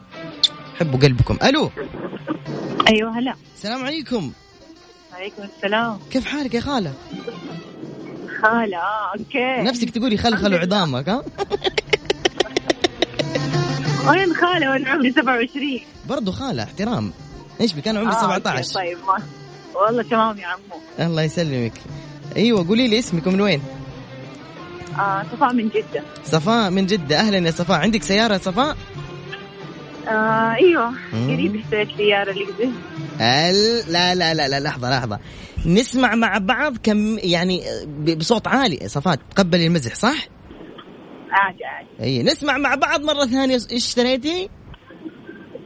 حبوا 0.80 1.00
قلبكم. 1.00 1.38
ألو. 1.42 1.70
أيوة 2.88 3.18
هلا. 3.18 3.34
السلام 3.56 3.84
عليكم. 3.84 4.32
عليكم 5.12 5.42
السلام. 5.56 5.98
كيف 6.10 6.24
حالك 6.24 6.54
يا 6.54 6.60
خالة؟ 6.60 6.92
خالة. 8.42 8.76
آه 8.76 9.12
okay. 9.18 9.62
نفسك 9.70 9.90
تقولي 9.90 10.16
خلخلوا 10.16 10.58
عظامك 10.58 11.08
ها؟ 11.08 11.22
وين 14.08 14.34
خالة 14.34 14.70
وأنا 14.70 14.88
عمري 14.90 15.12
27 15.12 15.80
برضو 16.08 16.32
خالة 16.32 16.62
احترام. 16.62 17.12
إيش 17.60 17.72
بك 17.72 17.88
أنا 17.88 18.00
عمري 18.00 18.14
آه، 18.16 18.22
17 18.22 18.58
okay، 18.58 18.74
طيب 18.74 18.98
ما 19.06 19.22
والله 19.80 20.02
تمام 20.02 20.38
يا 20.38 20.46
عمو. 20.46 20.62
الله 21.08 21.22
يسلمك. 21.22 21.72
أيوه 22.36 22.68
قولي 22.68 22.88
لي 22.88 22.98
اسمك 22.98 23.26
ومن 23.26 23.40
وين؟ 23.40 23.62
آه 24.98 25.22
صفاء 25.32 25.52
من 25.54 25.68
جدة. 25.68 26.02
صفاء 26.24 26.70
من 26.70 26.86
جدة 26.86 27.20
أهلا 27.20 27.38
يا 27.46 27.50
صفاء. 27.50 27.78
عندك 27.80 28.02
سيارة 28.02 28.32
يا 28.32 28.38
صفاء؟ 28.38 28.76
آه 30.08 30.56
مم. 31.12 31.30
قريب 31.34 31.56
اشتريت 31.56 31.88
سيارة 31.96 32.32
قبل 32.32 32.70
ال... 33.20 33.92
لا 33.92 34.14
لا 34.14 34.34
لا 34.34 34.48
لا 34.48 34.60
لحظة 34.60 34.90
لحظة. 34.90 35.18
نسمع 35.66 36.14
مع 36.14 36.38
بعض 36.38 36.76
كم 36.82 37.18
يعني 37.18 37.62
بصوت 38.16 38.46
عالي. 38.48 38.88
صفاء 38.88 39.14
تقبلي 39.36 39.66
المزح 39.66 39.94
صح؟ 39.94 40.28
عادي 41.30 41.64
عادي. 41.64 41.88
اي 42.02 42.22
نسمع 42.22 42.58
مع 42.58 42.74
بعض 42.74 43.00
مرة 43.02 43.26
ثانية. 43.26 43.54
إيش 43.54 43.66
اشتريتي؟ 43.72 44.48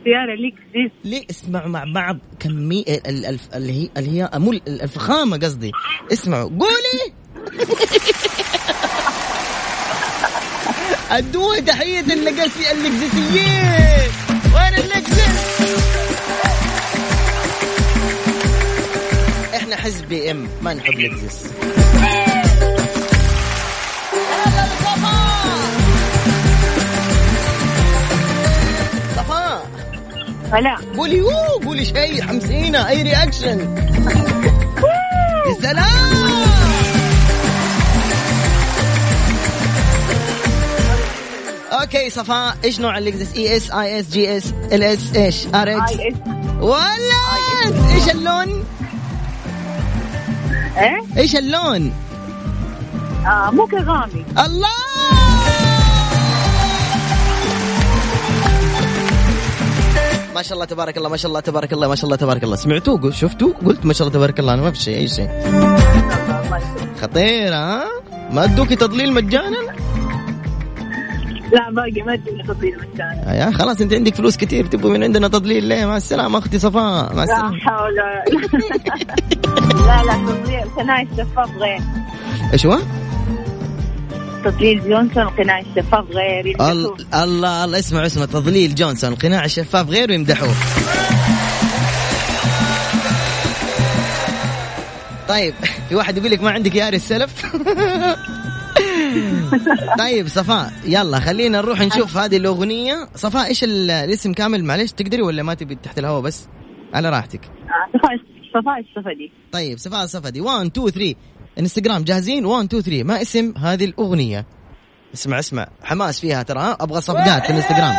سيارة 0.04 0.34
ليكزس 0.34 0.92
ليه 1.04 1.24
اسمعوا 1.30 1.68
مع 1.68 1.84
بعض 1.94 2.18
كمية 2.40 2.84
ال- 2.88 3.26
ال- 3.26 3.38
اللي 3.54 3.72
هي 3.82 3.88
اللي 3.96 4.22
هي 4.22 4.30
مو 4.34 4.52
ال- 4.52 4.82
الفخامة 4.82 5.36
قصدي. 5.36 5.72
اسمعوا. 6.12 6.50
قولي! 6.50 7.12
ادوه 11.10 11.58
تحية 11.58 12.00
اللقسي 12.00 12.72
اللقزسيين 12.72 14.25
وين 14.56 14.74
اللقزس؟ 14.74 15.62
إحنا 19.54 19.76
حزب 19.76 20.08
BM 20.08 20.48
ما 20.62 20.74
نحب 20.74 20.98
Lexus 20.98 21.46
صفاء. 29.16 29.66
هلا. 30.52 30.76
قولي 30.96 31.20
اوه 31.20 31.64
قولي 31.64 31.84
شيء 31.84 32.22
حمسينا 32.22 32.88
أي 32.88 33.02
reaction 33.02 33.58
يا 35.48 35.54
سلام! 35.62 36.25
okay 41.72 42.10
صفاء 42.10 42.56
إيش 42.64 42.80
نوع 42.80 42.98
ال 42.98 44.82
Lexus 44.82 44.95
ES 44.95 45.01
IS 45.01 45.06
GS 45.06 45.11
LS 45.11 45.16
إيش؟ 45.16 45.46
RX 45.54 45.92
ولا 46.60 47.22
إيش 47.94 48.08
اللون؟ 48.10 48.64
إيه؟ 50.78 51.00
إيش 51.16 51.36
اللون؟ 51.36 51.92
آه 53.26 53.50
مو 53.50 53.66
كغامي. 53.66 54.24
الله! 54.38 54.68
ما 60.34 60.42
شاء 60.42 60.54
الله 60.54 60.64
تبارك 60.64 60.96
الله 60.96 61.08
ما 61.08 61.16
شاء 61.16 61.28
الله 61.28 61.40
تبارك 61.40 61.72
الله 61.72 61.88
ما 61.88 61.94
شاء 61.94 62.04
الله 62.04 62.16
تبارك 62.16 62.44
الله. 62.44 62.56
سمعتوه؟ 62.56 63.10
شفتوا 63.10 63.52
قلت 63.66 63.86
ما 63.86 63.92
شاء 63.92 64.08
الله 64.08 64.18
تبارك 64.18 64.40
الله 64.40 64.54
أنا 64.54 64.62
ما 64.62 64.70
في 64.72 64.78
شيء 64.78 64.96
أي 64.96 65.08
شيء. 65.08 65.28
خطير 67.02 67.54
ها؟ 67.54 67.84
ما 68.30 68.44
أدوكي 68.44 68.76
تضليل 68.76 69.12
مجانا؟ 69.12 69.58
لا 71.56 71.70
باقي 71.70 72.02
ما 72.02 72.12
أدري 72.14 72.72
مكان 72.76 73.34
يا 73.36 73.50
خلاص 73.50 73.80
أنت 73.80 73.92
عندك 73.94 74.14
فلوس 74.14 74.36
كتير 74.36 74.66
تبغى 74.66 74.90
من 74.92 75.02
عندنا 75.02 75.28
تضليل 75.28 75.64
ليه؟ 75.64 75.86
مع 75.86 75.96
السلامة 75.96 76.38
أختي 76.38 76.58
صفاء 76.58 77.14
مع 77.14 77.14
لا 77.14 77.22
السلامة. 77.24 77.58
حول. 77.60 77.94
لا 79.86 80.02
لا 80.02 80.26
تضليل 80.26 80.70
قناع 80.76 81.02
الشفاف 81.02 81.50
غير 81.58 81.80
إيش 82.52 82.66
هو؟ 82.66 82.78
تضليل 84.44 84.82
جونسون 84.88 85.24
قناع 85.28 85.60
الشفاف 85.60 86.04
غير 86.10 86.46
الله 86.60 86.96
الله 87.24 87.64
الله 87.64 87.78
اسمع 87.78 88.06
اسمع. 88.06 88.24
تضليل 88.24 88.74
جونسون 88.74 89.12
القناع 89.12 89.44
الشفاف 89.44 89.88
غير 89.90 90.10
ويمدحوه. 90.10 90.54
طيب 95.28 95.54
في 95.88 95.94
واحد 95.94 96.16
يقول 96.18 96.30
لك 96.30 96.42
ما 96.42 96.50
عندك 96.50 96.74
ياري 96.74 96.96
السلف 96.96 97.32
طيب 99.98 100.28
صفاء 100.28 100.72
يلا 100.84 101.20
خلينا 101.20 101.58
نروح 101.60 101.80
نشوف 101.80 102.16
هذه 102.16 102.36
الأغنية. 102.36 103.08
صفاء 103.14 103.50
ال- 103.62 103.90
الاسم 103.90 104.32
كامل؟ 104.32 104.64
معلش 104.64 104.92
تقدري 104.92 105.22
ولا 105.22 105.42
ما 105.42 105.54
تبي 105.54 105.74
تحت 105.74 105.98
الهواء 105.98 106.20
بس؟ 106.22 106.48
على 106.94 107.10
راحتك. 107.10 107.40
صفاء 107.94 108.16
صفاء 108.62 108.78
السفدي. 108.80 109.32
طيب 109.52 109.78
صفاء 109.78 110.04
الصفدي 110.04 110.40
1 110.40 110.66
2 110.66 110.90
3 110.90 111.14
انستغرام 111.58 112.04
جاهزين؟ 112.04 112.44
1 112.46 112.64
2 112.64 112.82
3 112.82 113.02
ما 113.04 113.22
اسم 113.22 113.54
هذه 113.58 113.84
الأغنية؟ 113.84 114.46
اسمع 115.14 115.38
اسمع. 115.38 115.66
حماس 115.82 116.20
فيها 116.20 116.42
ترى 116.42 116.58
ها؟ 116.60 116.76
أبغى 116.80 117.00
صفقات 117.00 117.42
في 117.46 117.50
الانستغرام 117.50 117.94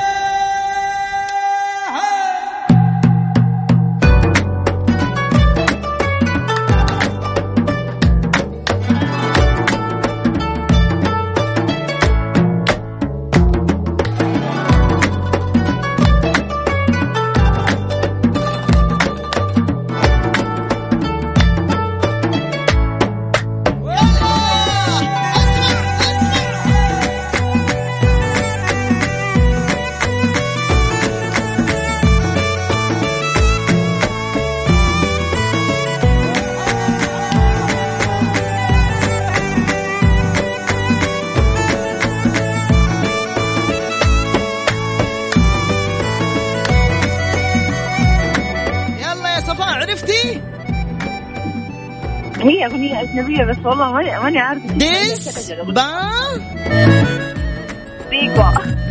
هي 52.47 52.65
أغنية 52.65 53.01
أجنبية 53.01 53.43
بس 53.43 53.57
والله 53.65 53.91
ماني 53.91 54.39
عارفة. 54.39 54.67
Despa 54.67 55.91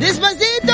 Despacito 0.01 0.73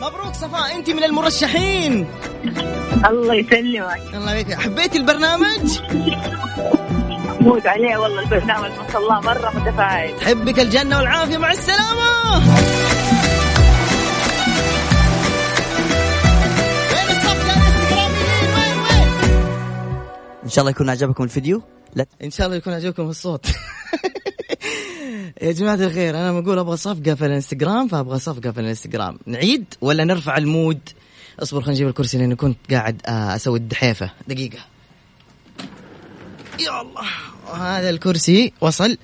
مبروك 0.00 0.34
صفاء 0.34 0.76
أنت 0.78 0.90
من 0.90 1.04
المرشحين. 1.04 2.06
الله 3.10 3.34
يسلمك. 3.34 4.00
الله 4.14 4.34
يبارك 4.34 4.60
حبيتي 4.60 4.98
البرنامج؟ 4.98 5.78
موت 7.42 7.66
عليه 7.66 7.96
والله 7.96 8.22
البرنامج 8.22 8.70
ما 8.70 8.92
شاء 8.92 9.02
الله 9.02 9.20
مرة 9.20 9.50
متفاعل 9.50 10.16
تحبك 10.20 10.60
الجنة 10.60 10.98
والعافية 10.98 11.38
مع 11.38 11.48
وين 11.48 11.58
إن 20.44 20.48
شاء 20.48 20.62
الله 20.62 20.70
يكون 20.70 20.90
عجبكم 20.90 21.24
الفيديو. 21.24 21.62
لا. 21.94 22.06
إن 22.24 22.30
شاء 22.30 22.46
الله 22.46 22.56
يكون 22.56 22.72
عجبكم 22.72 23.08
الصوت. 23.08 23.46
يا 25.42 25.52
جماعة 25.52 25.74
الخير 25.74 26.10
أنا 26.10 26.40
بقول 26.40 26.58
أبغى 26.58 26.76
صفقة 26.76 27.14
في 27.14 27.26
الإنستغرام 27.26 27.88
فأبغى 27.88 28.18
صفقة 28.18 28.50
في 28.50 28.60
الإنستغرام. 28.60 29.18
نعيد 29.26 29.74
ولا 29.80 30.04
نرفع 30.04 30.36
المود؟ 30.36 30.80
اصبر 31.42 31.60
خلينا 31.60 31.72
نجيب 31.72 31.88
الكرسي 31.88 32.18
لأني 32.18 32.36
كنت 32.36 32.58
قاعد 32.70 33.02
آه، 33.06 33.36
أسوي 33.36 33.58
الدحيفة. 33.58 34.10
دقيقة. 34.28 34.58
يا 36.60 36.80
الله. 36.80 37.31
هذا 37.54 37.90
الكرسي. 37.90 38.52
وصل. 38.60 38.96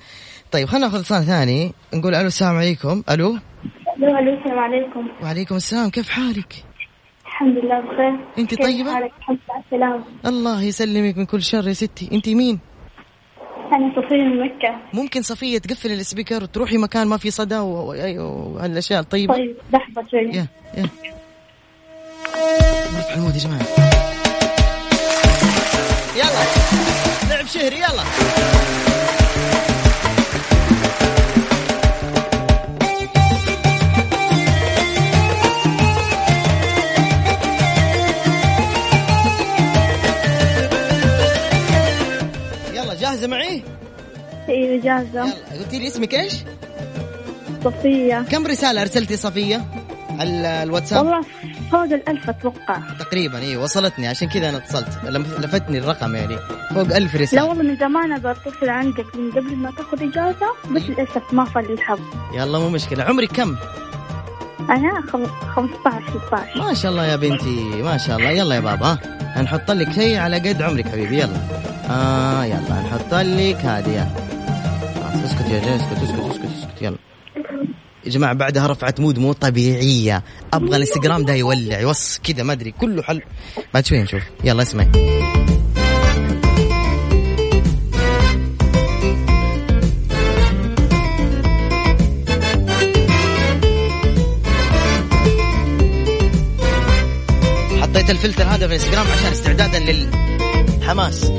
طيب 0.51 0.67
خلينا 0.67 0.85
ناخذ 0.87 0.99
اتصال 0.99 1.23
ثاني. 1.23 1.73
نقول 1.93 2.15
ألو 2.15 2.27
السلام 2.27 2.55
عليكم. 2.55 3.03
ألو. 3.09 3.37
ألو 3.97 4.33
السلام 4.39 4.59
عليكم. 4.59 5.07
وعليكم 5.23 5.55
السلام. 5.55 5.89
كيف 5.89 6.09
حالك؟ 6.09 6.53
الحمد 7.25 7.57
لله 7.57 7.79
بخير. 7.79 8.19
أنت 8.37 8.63
طيبة؟ 8.63 8.93
حالك؟ 8.93 9.11
الحمد 9.19 9.37
لله 9.73 10.03
الله 10.25 10.63
يسلمك 10.63 11.17
من 11.17 11.25
كل 11.25 11.43
شر 11.43 11.67
يا 11.67 11.73
ستي. 11.73 12.09
أنت 12.11 12.29
مين؟ 12.29 12.59
أنا 13.73 13.91
صفية 13.95 14.15
من 14.15 14.39
مكة. 14.39 14.75
ممكن 14.93 15.21
صفية 15.21 15.57
تقفل 15.57 15.91
السبيكر 15.91 16.43
وتروحي 16.43 16.77
مكان 16.77 17.07
ما 17.07 17.17
في 17.17 17.31
صدى 17.31 17.57
و- 17.57 17.95
وهالأشياء 18.55 18.99
الطيبة. 18.99 19.33
طيب 19.33 19.55
لحظة 19.73 20.07
شوي. 20.11 20.19
يا 20.19 20.47
يا. 20.77 20.89
نرفع 22.93 23.13
المود 23.13 23.35
يا 23.35 23.39
جماعة. 23.39 23.65
يلا. 26.15 26.88
لعب 27.39 27.47
شهري 27.47 27.75
يلا 27.75 28.03
يلا 42.73 42.93
جاهزة 42.93 43.27
معي؟ 43.27 43.63
أيوه 44.49 44.83
جاهزة 44.83 45.09
يلا 45.19 45.59
قلتي 45.59 45.79
لي 45.79 45.87
اسمك 45.87 46.13
إيش؟ 46.13 46.33
صفية 47.63 48.25
كم 48.31 48.47
رسالة 48.47 48.81
أرسلتي 48.81 49.17
صفية؟ 49.17 49.65
على 50.19 50.63
الواتساب؟ 50.63 51.05
والله 51.05 51.25
فوق 51.71 51.83
الألف 51.83 52.29
أتوقع. 52.29 52.79
تقريبا 52.99 53.39
اي 53.39 53.57
وصلتني. 53.57 54.07
عشان 54.07 54.29
كذا 54.29 54.49
أنا 54.49 54.57
اتصلت. 54.57 54.87
لفتني 55.39 55.77
الرقم 55.77 56.15
يعني. 56.15 56.37
فوق 56.73 56.95
ألف 56.95 57.15
لا 57.15 57.21
رسالة 57.21 57.45
والله 57.45 57.63
من 57.63 57.77
زمان 57.77 58.13
أبغى 58.13 58.31
أتصل 58.31 58.69
عندك. 58.69 59.15
من 59.15 59.31
قبل 59.31 59.55
ما 59.55 59.71
تاخذ 59.71 60.03
إجازة 60.03 60.47
بس 60.75 60.81
للأسف 60.81 61.33
ما 61.33 61.45
صار 61.53 61.67
لي 61.67 61.73
الحظ. 61.73 61.99
يلا 62.33 62.59
مو 62.59 62.69
مشكلة. 62.69 63.03
عمرك 63.03 63.31
كم؟ 63.31 63.55
أنا 64.69 65.01
خم... 65.01 65.25
15 65.25 66.03
16 66.27 66.61
ما 66.61 66.73
شاء 66.73 66.91
الله 66.91 67.05
يا 67.05 67.15
بنتي. 67.15 67.81
ما 67.81 67.97
شاء 67.97 68.17
الله. 68.17 68.29
يلا 68.29 68.55
يا 68.55 68.59
بابا. 68.59 68.97
هنحط 69.21 69.71
لك 69.71 69.91
شيء 69.91 70.17
على 70.17 70.37
قد 70.37 70.61
عمرك 70.61 70.87
حبيبي. 70.87 71.17
يلا. 71.19 71.37
آه 71.89 72.45
يلا 72.45 72.81
هنحط 72.81 73.13
لك 73.13 73.65
هذه. 73.65 73.89
يلا. 73.89 75.25
اسكت 75.25 75.49
يا 75.49 75.59
جاي 75.59 75.75
اسكت 75.75 76.03
اسكت 76.03 76.19
اسكت 76.19 76.45
اسكت. 76.45 76.81
يلا. 76.81 76.97
يا 78.05 78.11
جماعة 78.11 78.33
بعدها 78.33 78.67
رفعت 78.67 78.99
مود 78.99 79.19
مو 79.19 79.33
طبيعية. 79.33 80.23
أبغى 80.53 80.75
الإنستغرام 80.77 81.25
ده 81.25 81.33
يولع 81.33 81.79
يوص 81.79 82.19
كذا 82.23 82.43
ما 82.43 82.53
أدري. 82.53 82.71
كله 82.71 83.03
حل. 83.03 83.21
بعد 83.73 83.85
شوي 83.85 84.01
نشوف. 84.01 84.23
يلا 84.43 84.61
اسمعي 84.61 84.89
حطيت 97.81 98.09
الفلتر 98.09 98.43
هذا 98.43 98.57
في 98.57 98.65
الإنستغرام 98.65 99.07
عشان 99.07 99.31
استعدادا 99.31 99.79
للحماس. 99.79 101.31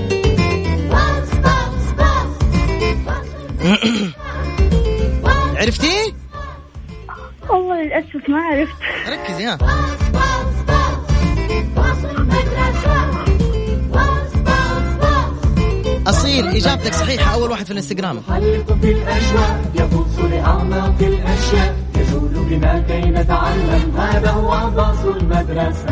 عرفتي؟ 5.61 6.20
للأسف 7.91 8.29
ما 8.29 8.39
عرفت. 8.39 8.73
ركزي 9.09 9.45
ها 9.45 9.59
أصيل 16.07 16.49
إجابتك 16.49 16.95
صحيحة. 16.95 17.35
أول 17.35 17.51
واحد 17.51 17.65
في 17.65 17.71
الانستغرام. 17.71 18.23
حلق 18.29 18.79
في 18.81 18.93
الأجواء 18.93 19.71
يغوص 19.75 20.19
لأعماق 20.31 20.97
الأشياء. 21.01 21.77
يجول 21.97 22.29
بنا 22.29 22.79
كي 22.89 23.01
نتعلم. 23.01 23.97
هذا 23.97 24.31
هو 24.31 24.71
باص 24.71 25.05
المدرسة. 25.05 25.89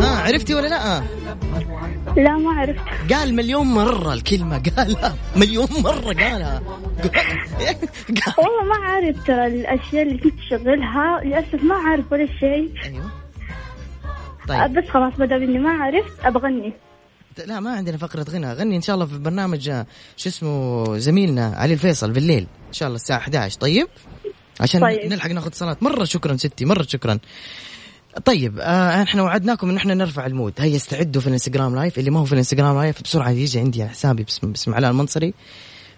ها 0.00 0.22
عرفتي 0.22 0.54
ولا 0.54 0.68
لا؟ 0.68 1.02
لا 2.16 2.36
ما 2.36 2.60
عرفت. 2.60 3.12
قال 3.12 3.34
مليون 3.34 3.66
مرة 3.66 4.12
الكلمة 4.12 4.62
قالها 4.76 5.14
مليون 5.36 5.68
مرة 5.84 6.12
قالها. 6.12 6.62
قال 6.62 6.62
والله 8.38 8.64
ما 8.64 8.76
عارف 8.86 9.26
ترى 9.26 9.46
الأشياء 9.46 10.02
اللي 10.02 10.18
كنت 10.18 10.40
شغلها 10.50 11.20
للأسف 11.24 11.62
ما 11.62 11.74
عارف 11.74 12.12
ولا 12.12 12.26
شيء. 12.40 12.72
أيوه. 12.84 13.10
طيب. 14.48 14.72
بس 14.78 14.88
خلاص 14.90 15.12
ما 15.18 15.26
دام 15.26 15.42
إني 15.42 15.58
ما 15.58 15.70
عرفت 15.70 16.24
أبغى 16.24 16.48
اغني 16.48 16.72
لا 17.46 17.60
ما 17.60 17.70
عندنا 17.70 17.96
فقرة 17.96 18.26
غنى 18.30 18.52
غني 18.52 18.76
إن 18.76 18.82
شاء 18.82 18.94
الله 18.94 19.06
في 19.06 19.18
برنامج 19.18 19.68
آه، 19.68 19.86
شو 20.16 20.28
اسمه 20.28 20.98
زميلنا 20.98 21.52
علي 21.56 21.72
الفيصل 21.72 22.10
بالليل. 22.12 22.46
إن 22.68 22.72
شاء 22.72 22.86
الله 22.86 22.96
الساعة 22.96 23.18
11 23.18 23.58
طيب؟ 23.60 23.88
عشان 24.60 24.80
طيب. 24.80 25.12
نلحق 25.12 25.30
ناخذ 25.30 25.52
صلاة. 25.52 25.76
مرة 25.80 26.04
شكرا 26.04 26.36
ستي 26.36 26.64
مرة 26.64 26.82
شكرا. 26.82 27.18
طيب 28.24 28.58
آه 28.60 29.02
إحنا 29.02 29.22
وعدناكم 29.22 29.70
إن 29.70 29.76
إحنا 29.76 29.94
نرفع 29.94 30.26
ال 30.26 30.30
mood. 30.30 30.52
هيا 30.58 30.76
استعدوا 30.76 31.20
في 31.22 31.26
الإنستغرام 31.26 31.74
live 31.76 31.98
اللي 31.98 32.10
ما 32.10 32.20
هو 32.20 32.24
في 32.24 32.32
الإنستغرام 32.32 32.78
live 32.78 33.02
بسرعة 33.02 33.30
يجي 33.30 33.58
عندي 33.58 33.82
على 33.82 33.90
حسابي 33.90 34.22
باسم, 34.22 34.52
باسم 34.52 34.74
علاء 34.74 34.90
المنصري. 34.90 35.34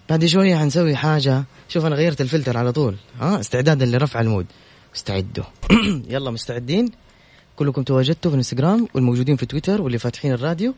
بعد 0.09 0.25
شوية 0.25 0.55
حنسوي 0.55 0.95
حاجة. 0.95 1.43
شوف 1.69 1.85
أنا 1.85 1.95
غيرت 1.95 2.21
الفلتر 2.21 2.57
على 2.57 2.71
طول. 2.71 2.95
ها 3.19 3.39
استعدادا 3.39 3.85
لرفع 3.85 4.21
ال 4.21 4.25
mood. 4.25 4.45
استعدوا. 4.95 5.43
يلا 6.13 6.31
مستعدين. 6.31 6.91
كلكم 7.55 7.83
تواجدتوا 7.83 8.31
في 8.31 8.35
الانستغرام 8.35 8.87
والموجودين 8.93 9.35
في 9.35 9.45
تويتر 9.45 9.81
واللي 9.81 9.99
فاتحين 9.99 10.31
الراديو. 10.33 10.73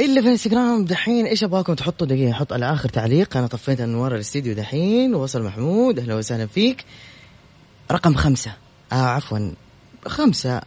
اللي 0.00 0.20
في 0.20 0.26
الانستغرام 0.26 0.84
دحين 0.84 1.26
إيش 1.26 1.44
أبغاكم 1.44 1.74
تحطوا؟ 1.74 2.06
دقيقة 2.06 2.32
حط 2.32 2.52
على 2.52 2.72
آخر 2.72 2.88
تعليق. 2.88 3.36
أنا 3.36 3.46
طفيت 3.46 3.80
انوار 3.80 4.14
الاستديو 4.14 4.54
دحين. 4.54 5.14
وصل 5.14 5.42
محمود 5.42 5.98
أهلا 5.98 6.14
وسهلا 6.14 6.46
فيك. 6.46 6.84
رقم 7.92 8.14
خمسة. 8.14 8.52
آه 8.92 8.94
عفوا. 8.94 9.50
خمسة. 10.06 10.60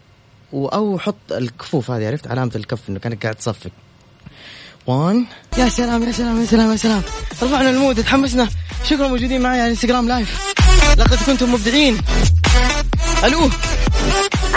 أو 0.54 1.00
حط 1.00 1.32
الكفوف 1.32 1.92
هذه 1.92 2.08
عرفت؟ 2.08 2.28
علامة 2.28 2.52
الكف 2.56 2.90
إنه 2.90 3.00
كأنك 3.00 3.24
قاعد 3.24 3.36
تصفق. 3.36 3.72
1 4.88 5.26
يا 5.58 5.70
سلام 5.70 6.04
يا 6.04 6.12
سلام 6.12 6.42
يا 6.42 6.46
سلام 6.46 6.72
يا 6.72 6.76
سلام. 6.76 7.02
رفعنا 7.44 7.70
ال 7.70 7.76
mood 7.76 8.04
تحمسنا. 8.04 8.48
شكرا 8.84 9.08
موجودين 9.08 9.42
معي 9.42 9.60
على 9.60 9.66
الانستغرام 9.66 10.08
live 10.08 10.54
لقد 10.98 11.18
كنتم 11.26 11.54
مبدعين. 11.54 11.98
ألو. 13.24 13.50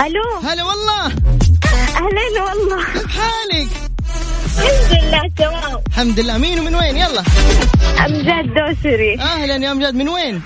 ألو. 0.06 0.48
هلا 0.48 0.64
والله. 0.64 1.06
أهلين 1.96 2.36
والله. 2.46 2.84
كيف 2.92 3.06
حالك؟ 3.06 3.68
الحمد 4.56 4.92
لله 4.92 5.22
تمام. 5.36 5.78
الحمد 5.88 6.20
لله. 6.20 6.38
مين 6.38 6.60
ومن 6.60 6.74
وين؟ 6.74 6.96
يلا. 6.96 7.22
أمجاد 8.06 8.44
دوسري. 8.54 9.20
أهلا 9.20 9.56
يا 9.56 9.72
أمجاد. 9.72 9.94
من 9.94 10.08
وين؟ 10.08 10.42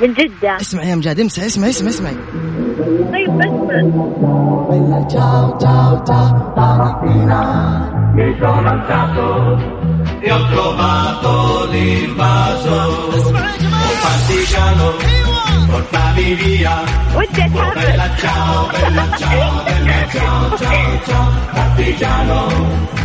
من 0.00 0.14
جدة. 0.14 0.56
اسمع 0.60 0.84
يا 0.84 0.94
أمجاد 0.94 1.20
امسح 1.20 1.42
اسمع 1.42 1.68
اسمع 1.68 1.88
اسمع. 1.88 2.10
طيب 3.12 3.38
بس 3.38 3.59
Bella 3.70 5.06
ciao 5.06 5.56
ciao 5.60 6.02
ciao 6.04 6.52
Valentina 6.56 8.10
Mi 8.14 8.36
sono 8.40 8.68
alzato 8.68 9.58
e 10.18 10.32
ho 10.32 10.44
trovato 10.48 11.68
l'invaso. 11.70 13.08
Un 13.12 13.44
partigiano 14.02 14.90
portami 15.70 16.34
via. 16.34 16.80
Oh, 17.14 17.72
bella 17.72 18.10
ciao 18.16 18.66
bella 18.72 19.08
ciao 19.16 19.62
bella 19.62 20.08
ciao 20.10 20.56
ciao 20.56 21.00
ciao. 21.06 21.30
Partigiano 21.52 22.46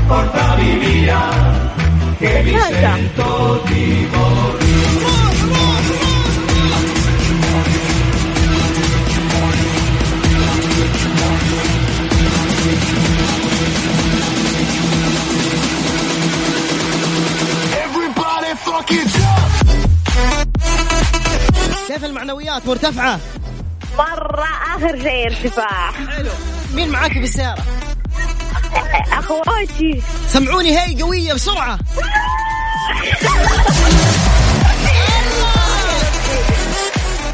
portami 0.07 0.77
via 0.79 1.19
che 2.17 2.41
mi 2.43 2.57
sento 2.57 3.61
di 3.67 4.09
morire. 4.11 4.64
Jump. 18.89 19.45
كيف 21.87 22.05
المعنويات؟ 22.05 22.67
مرتفعة؟ 22.67 23.19
مرة 23.97 24.47
آخر 24.75 25.01
شيء 25.01 25.25
ارتفاع. 25.27 25.91
حلو. 25.91 26.29
مين 26.73 26.89
معاك 26.89 27.11
في 27.13 27.19
السيارة 27.19 27.63
أخواتي. 29.13 30.01
سمعوني 30.27 30.79
هي 30.79 31.01
قوية 31.01 31.33
بسرعة. 31.33 31.79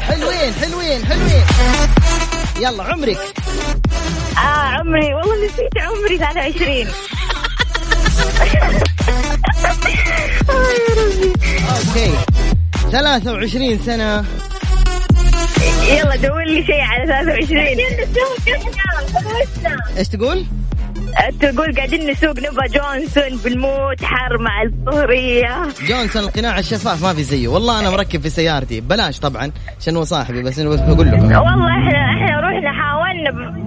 حلوين 0.08 0.52
حلوين 0.60 1.06
حلوين. 1.06 1.44
يلا 2.60 2.84
عمرك. 2.84 3.18
آه 4.36 4.40
عمري. 4.40 5.14
والله 5.14 5.46
نسيت 5.46 5.78
عمري 5.78 6.18
23 6.18 6.86
آه 8.40 8.44
يا 8.44 8.64
ربي 8.68 8.91
أوكي. 11.70 12.12
23 12.90 13.78
سنة. 13.78 14.24
يلا 15.88 16.16
دور 16.16 16.44
لي 16.44 16.66
شيء 16.66 16.80
على 16.80 17.06
23 17.06 17.66
إيش 19.96 20.08
تقول؟ 20.08 20.44
تقول 21.40 21.76
قاعدين 21.76 22.10
نسوق 22.10 22.38
نبغى 22.38 22.68
جونسون 22.68 23.38
بالموت 23.44 24.04
حر 24.04 24.38
مع 24.38 24.62
الظهرية 24.62 25.68
جونسون 25.88 26.22
القناع 26.22 26.58
الشفاف 26.58 27.02
ما 27.02 27.14
في 27.14 27.22
زيه. 27.22 27.48
والله 27.48 27.80
أنا 27.80 27.90
مركب 27.90 28.20
في 28.20 28.30
سيارتي. 28.30 28.80
بلاش 28.80 29.18
طبعا 29.20 29.52
عشان 29.80 29.96
هو 29.96 30.04
صاحبي 30.04 30.42
بس 30.42 30.60
بقول 30.60 31.06
لكم. 31.08 31.24
والله 31.24 31.68
إحنا 31.68 32.10
إحنا 32.14 32.40
رحنا 32.40 32.72
حاولنا 32.72 33.61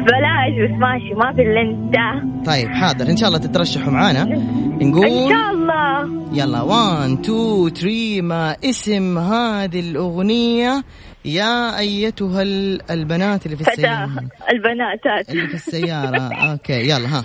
بلاش 0.00 0.70
بس 0.70 0.78
ماشي 0.78 1.14
ما 1.14 1.32
في 1.32 1.42
إلا 1.42 1.60
أنت. 1.60 2.46
طيب 2.46 2.68
حاضر. 2.68 3.10
إن 3.10 3.16
شاء 3.16 3.28
الله 3.28 3.38
تترشحوا 3.40 3.92
معانا. 3.92 4.22
إن 4.22 4.90
نقول 4.90 5.08
شاء 5.08 5.50
الله. 5.54 6.20
يلا 6.32 6.60
1 6.62 7.10
2 7.10 7.70
3 7.74 8.22
ما 8.22 8.56
اسم 8.64 9.18
هذه 9.18 9.80
الأغنية 9.80 10.82
يا 11.24 11.78
أيتها 11.78 12.42
ال- 12.42 12.90
البنات 12.90 13.46
اللي 13.46 13.56
في 13.56 13.64
فتاة 13.64 13.72
السيارة. 13.74 14.10
البناتات 14.52 15.30
اللي 15.30 15.46
في 15.46 15.54
السيارة. 15.54 16.18
أوكي 16.50 16.72
يلا 16.90 17.08
ها. 17.08 17.24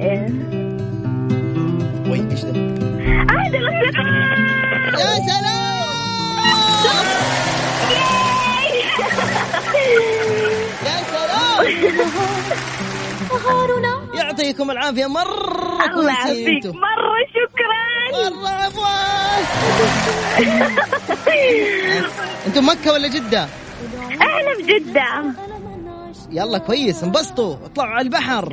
إيه. 0.00 0.26
وي 2.10 2.30
إيش 2.30 2.44
ده؟ 2.44 2.60
يا 4.98 5.14
سلام! 5.26 5.59
سلام 13.30 14.08
يعطيكم 14.14 14.70
العافية 14.70 15.06
مرة 15.06 15.84
الله 15.94 16.12
يعافيك. 16.12 16.66
مرة 16.66 17.16
شكرا. 17.34 18.30
مرة 18.30 18.48
عفوا 18.48 18.90
أنتم 22.46 22.68
مكة 22.68 22.92
ولا 22.92 23.08
جدة؟ 23.08 23.48
إحنا 24.22 24.54
في 24.56 24.62
جدة 24.62 25.04
يلا 26.30 26.58
كويس 26.58 27.04
انبسطوا. 27.04 27.56
اطلعوا 27.64 27.90
على 27.90 28.02
البحر. 28.04 28.52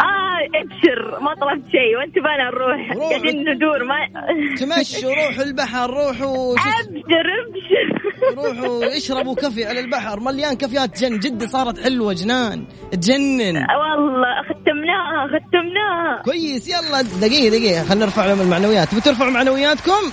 آه 0.00 0.40
ابشر. 0.54 1.20
ما 1.20 1.34
طلبت 1.34 1.64
شيء. 1.70 1.96
وأنت 1.98 2.14
بنا 2.18 2.50
نروح 2.50 2.92
روح. 2.92 3.08
قاعدين 3.10 3.48
ندور 3.50 3.84
ما 3.84 4.08
تمشوا 4.56 5.14
روحوا 5.14 5.42
البحر 5.44 5.90
روحوا. 5.90 6.54
ابشر 6.80 7.26
ابشر. 7.46 8.03
روحوا 8.36 8.96
اشربوا 8.96 9.34
كافي 9.34 9.64
على 9.64 9.80
البحر. 9.80 10.20
مليان 10.20 10.56
كافيات 10.56 11.00
جن. 11.00 11.18
جدة 11.18 11.46
صارت 11.46 11.80
حلوة 11.80 12.12
جنان. 12.12 12.64
تجنن. 12.92 13.56
والله 13.56 14.42
ختمناها 14.48 15.28
ختمناها. 15.28 16.22
كويس. 16.24 16.68
يلا 16.68 17.02
دقيقة 17.02 17.48
دقيقة. 17.48 17.84
خلينا 17.84 18.04
نرفع 18.04 18.26
لهم 18.26 18.40
المعنويات. 18.40 18.94
بترفعوا 18.94 19.30
معنوياتكم؟ 19.30 20.12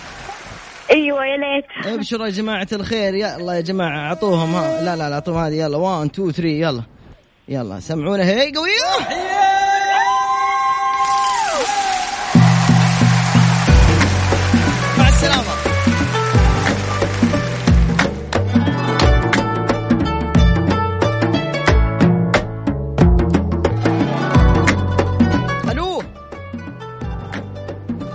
أيوه 0.92 1.26
يا 1.26 1.38
ليت. 1.38 1.96
ابشروا 1.96 2.26
يا 2.26 2.32
جماعة 2.32 2.68
الخير. 2.74 3.14
يلا 3.14 3.54
يا 3.54 3.62
جماعة 3.62 4.08
أعطوهم. 4.08 4.56
ها. 4.56 4.82
لا 4.82 4.96
لا 4.96 5.10
لا 5.10 5.16
أعطوهم 5.16 5.38
هذه. 5.38 5.54
يلا 5.54 5.78
1 5.78 6.10
2 6.10 6.32
3 6.32 6.48
يلا. 6.48 6.84
يلا 7.48 7.80
سمعونا. 7.80 8.24
هي 8.24 8.52
قوية. 8.52 9.61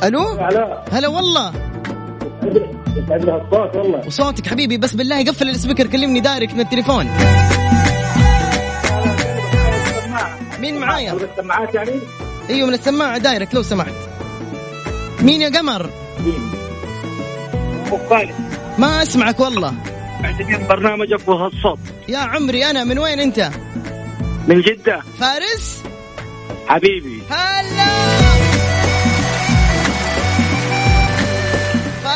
ألو؟ 0.07 0.29
هلا 0.29 0.85
هلا 0.93 1.09
والله. 1.09 1.53
الصوت 3.09 3.77
والله 3.77 4.07
وصوتك 4.07 4.47
حبيبي 4.47 4.77
بس 4.77 4.95
بالله 4.95 5.25
قفل 5.25 5.49
ال 5.49 5.54
speaker 5.54 5.87
كلمني 5.87 6.21
direct 6.21 6.55
من 6.55 6.61
التليفون. 6.61 7.07
مين 10.61 10.79
معايا؟ 10.79 11.13
السماعات 11.13 11.75
يعني؟ 11.75 12.01
إيوه 12.51 12.69
من 12.69 12.75
السماعة 12.75 13.19
direct 13.19 13.55
لو 13.55 13.63
سمحت. 13.63 13.95
مين 15.23 15.43
يا 15.43 15.59
قمر؟ 15.59 15.91
أبو 17.87 17.99
خالد. 18.11 18.35
ما 18.79 19.03
أسمعك 19.03 19.41
والله. 19.41 19.75
معتقد 20.23 20.69
برنامجك 20.69 21.29
وهالصوت 21.29 21.79
يا 22.09 22.19
عمري 22.19 22.65
أنا 22.71 22.85
من 22.85 22.99
وين 22.99 23.21
أنت؟ 23.21 23.51
من 24.49 24.61
جدة. 24.61 25.01
فارس؟ 25.21 25.83
حبيبي. 26.67 27.23
هلا! 27.31 28.16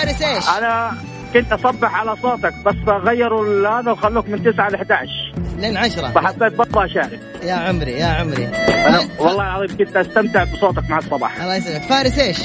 فارس 0.01 0.23
إيش؟ 0.23 0.49
أنا 0.49 0.97
كنت 1.35 1.53
أصبح 1.53 1.95
على 1.95 2.17
صوتك 2.17 2.55
بس 2.55 2.75
غيروا 2.89 3.69
هذا 3.69 3.93
وخلوك 3.93 4.29
من 4.29 4.43
9 4.43 4.69
ل 4.69 4.75
11 4.75 5.11
لين 5.59 5.77
عشرة 5.77 6.09
فحسيت 6.09 6.53
برضه 6.55 6.85
اشارك 6.85 7.21
يا 7.43 7.55
عمري 7.55 7.93
يا 7.93 8.07
عمري 8.07 8.47
أنا 8.69 9.01
والله 9.19 9.43
العظيم 9.43 9.77
كنت 9.77 9.97
أستمتع 9.97 10.45
بصوتك 10.45 10.91
مع 10.91 10.99
الصباح 10.99 11.43
الله 11.43 11.57
يسعدك 11.57 11.83
فارس 11.83 12.19
إيش؟ 12.19 12.39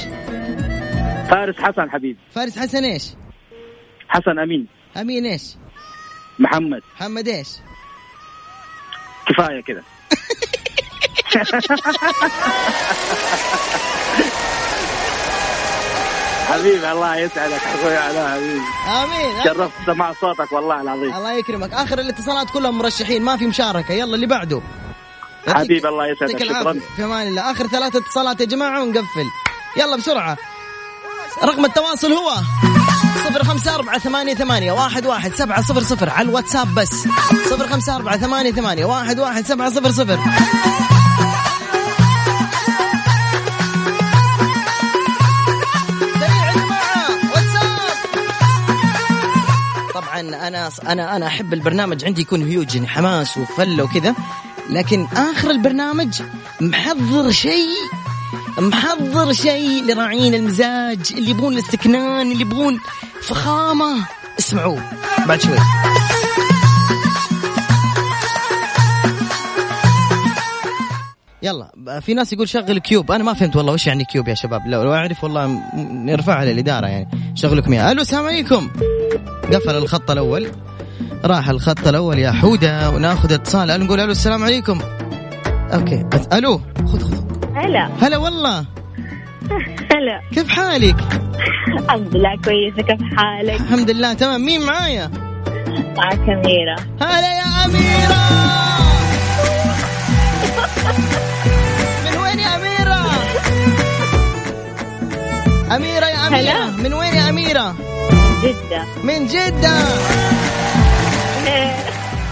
فارس 1.30 1.56
حسن 1.56 1.90
حبيبي 1.90 2.18
فارس 2.30 2.58
حسن 2.58 2.84
إيش؟ 2.84 3.04
حسن 4.08 4.38
أمين 4.38 4.66
أمين 4.96 5.26
إيش؟ 5.26 5.42
محمد 6.38 6.82
محمد 6.96 7.28
إيش؟ 7.28 7.48
كفاية 9.26 9.60
كذا 9.60 9.82
حبيبي 16.48 16.92
الله 16.92 17.16
يسعدك 17.16 17.62
أخوي 17.74 17.96
علاء 17.96 18.28
حبيبي. 18.28 18.60
آمين. 18.88 19.44
شرفت 19.44 19.72
سماع 19.86 20.12
صوتك 20.20 20.52
والله 20.52 20.80
العظيم. 20.80 21.14
الله 21.14 21.32
يكرمك. 21.32 21.72
آخر 21.72 21.98
الاتصالات 21.98 22.50
كلهم 22.50 22.78
مرشحين 22.78 23.22
ما 23.22 23.36
في 23.36 23.46
مشاركة. 23.46 23.92
يلا 23.92 24.14
اللي 24.14 24.26
بعده. 24.26 24.60
حبيبي 25.48 25.88
الله 25.88 26.06
يسعدك 26.06 26.44
شكرا. 26.44 26.72
في 26.96 27.04
أمان 27.04 27.28
الله. 27.28 27.50
آخر 27.50 27.66
ثلاث 27.66 27.96
اتصالات 27.96 28.40
يا 28.40 28.46
جماعة 28.46 28.82
ونقفل. 28.82 29.26
يلا 29.76 29.96
بسرعة. 29.96 30.36
رقم 31.44 31.64
التواصل 31.64 32.12
هو 32.12 32.32
صفر 33.24 33.44
خمسة 33.44 33.74
أربعة 33.74 33.98
ثمانية 33.98 34.34
ثمانية 34.34 34.72
واحد 34.72 35.06
واحد 35.06 35.34
سبعة 35.34 35.62
صفر 35.62 35.82
صفر 35.82 36.10
على 36.10 36.28
الواتساب 36.28 36.74
بس. 36.74 37.08
صفر 37.50 37.68
خمسة 37.68 37.96
أربعة 37.96 38.16
ثمانية 38.16 38.52
ثمانية 38.52 38.84
واحد 38.84 39.20
واحد 39.20 39.46
سبعة 39.46 39.70
صفر 39.70 39.90
صفر. 39.90 40.18
أنا 50.46 50.70
أنا 50.86 51.16
أنا 51.16 51.26
أحب 51.26 51.54
البرنامج 51.54 52.04
عندي 52.04 52.20
يكون 52.20 52.48
هيوج 52.48 52.84
حماس 52.84 53.38
وفله 53.38 53.84
وكذا 53.84 54.14
لكن 54.70 55.04
آخر 55.04 55.50
البرنامج 55.50 56.22
محضر 56.60 57.30
شيء 57.30 57.68
محضر 58.58 59.32
شيء 59.32 59.84
لراعين 59.84 60.34
المزاج 60.34 61.12
اللي 61.16 61.30
يبغون 61.30 61.52
الاستكنان 61.52 62.32
اللي 62.32 62.42
يبغون 62.42 62.80
فخامة. 63.22 64.06
اسمعوه 64.38 64.82
بعد 65.26 65.40
شوي. 65.40 65.56
يلا 71.42 72.00
في 72.00 72.14
ناس 72.14 72.32
يقول 72.32 72.48
شغل 72.48 72.78
cube. 72.78 73.12
أنا 73.12 73.24
ما 73.24 73.34
فهمت 73.34 73.56
والله 73.56 73.72
وش 73.72 73.86
يعني 73.86 74.04
cube 74.04 74.28
يا 74.28 74.34
شباب. 74.34 74.66
لو 74.66 74.94
أعرف 74.94 75.24
والله 75.24 75.62
نرفعها 75.74 76.44
للاداره 76.44 76.86
يعني. 76.86 77.08
شغلكم 77.34 77.72
اياها 77.72 77.92
ألو 77.92 78.02
السلام 78.02 78.26
عليكم. 78.26 78.70
قفل 79.52 79.76
الخط 79.76 80.10
الأول. 80.10 80.46
راح 81.24 81.48
الخط 81.48 81.88
الأول 81.88 82.18
يا 82.18 82.30
حودة 82.30 82.90
وناخذ 82.90 83.32
اتصال. 83.32 83.70
ألو 83.70 83.84
نقول 83.84 84.00
ألو 84.00 84.12
السلام 84.12 84.44
عليكم. 84.44 84.80
okay 85.74 86.06
ألو. 86.32 86.60
خذ 86.86 87.00
خذ. 87.02 87.24
هلا. 87.54 87.88
هلا 88.02 88.16
والله. 88.16 88.64
هلا. 89.92 90.20
كيف 90.34 90.48
حالك؟ 90.48 90.96
الحمد 91.78 92.16
لله 92.16 92.36
كويسة. 92.44 92.82
كيف 92.82 93.00
حالك؟ 93.16 93.60
الحمد 93.60 93.90
لله 93.90 94.12
تمام. 94.12 94.40
مين 94.40 94.60
معايا؟ 94.66 95.10
معك 95.96 96.20
أميرة. 96.20 96.76
هلا 97.00 97.32
يا 97.38 97.64
أميرة. 97.64 98.22
من 102.04 102.18
وين 102.22 102.38
يا 102.38 102.56
أميرة؟ 102.56 103.00
أميرة 105.76 106.06
يا 106.06 106.26
أميرة. 106.26 106.40
هلا. 106.40 106.66
من 106.70 106.92
وين 106.94 107.14
يا 107.14 107.28
أميرة؟ 107.28 107.74
جدة. 108.42 108.84
من 109.04 109.26
جدة. 109.26 109.76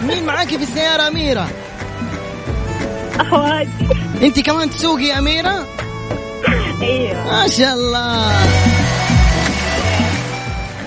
مين 0.09 0.27
معاكي 0.27 0.59
في 0.59 0.64
السيارة 0.64 1.09
أميرة؟ 1.09 1.49
أخواتي. 3.20 3.68
أنت 4.22 4.41
كمان 4.41 4.70
تسوقي 4.70 5.05
يا 5.05 5.18
أميرة؟ 5.18 5.55
أيوه. 6.83 7.27
ما 7.33 7.49
شاء 7.49 7.75
الله. 7.75 8.33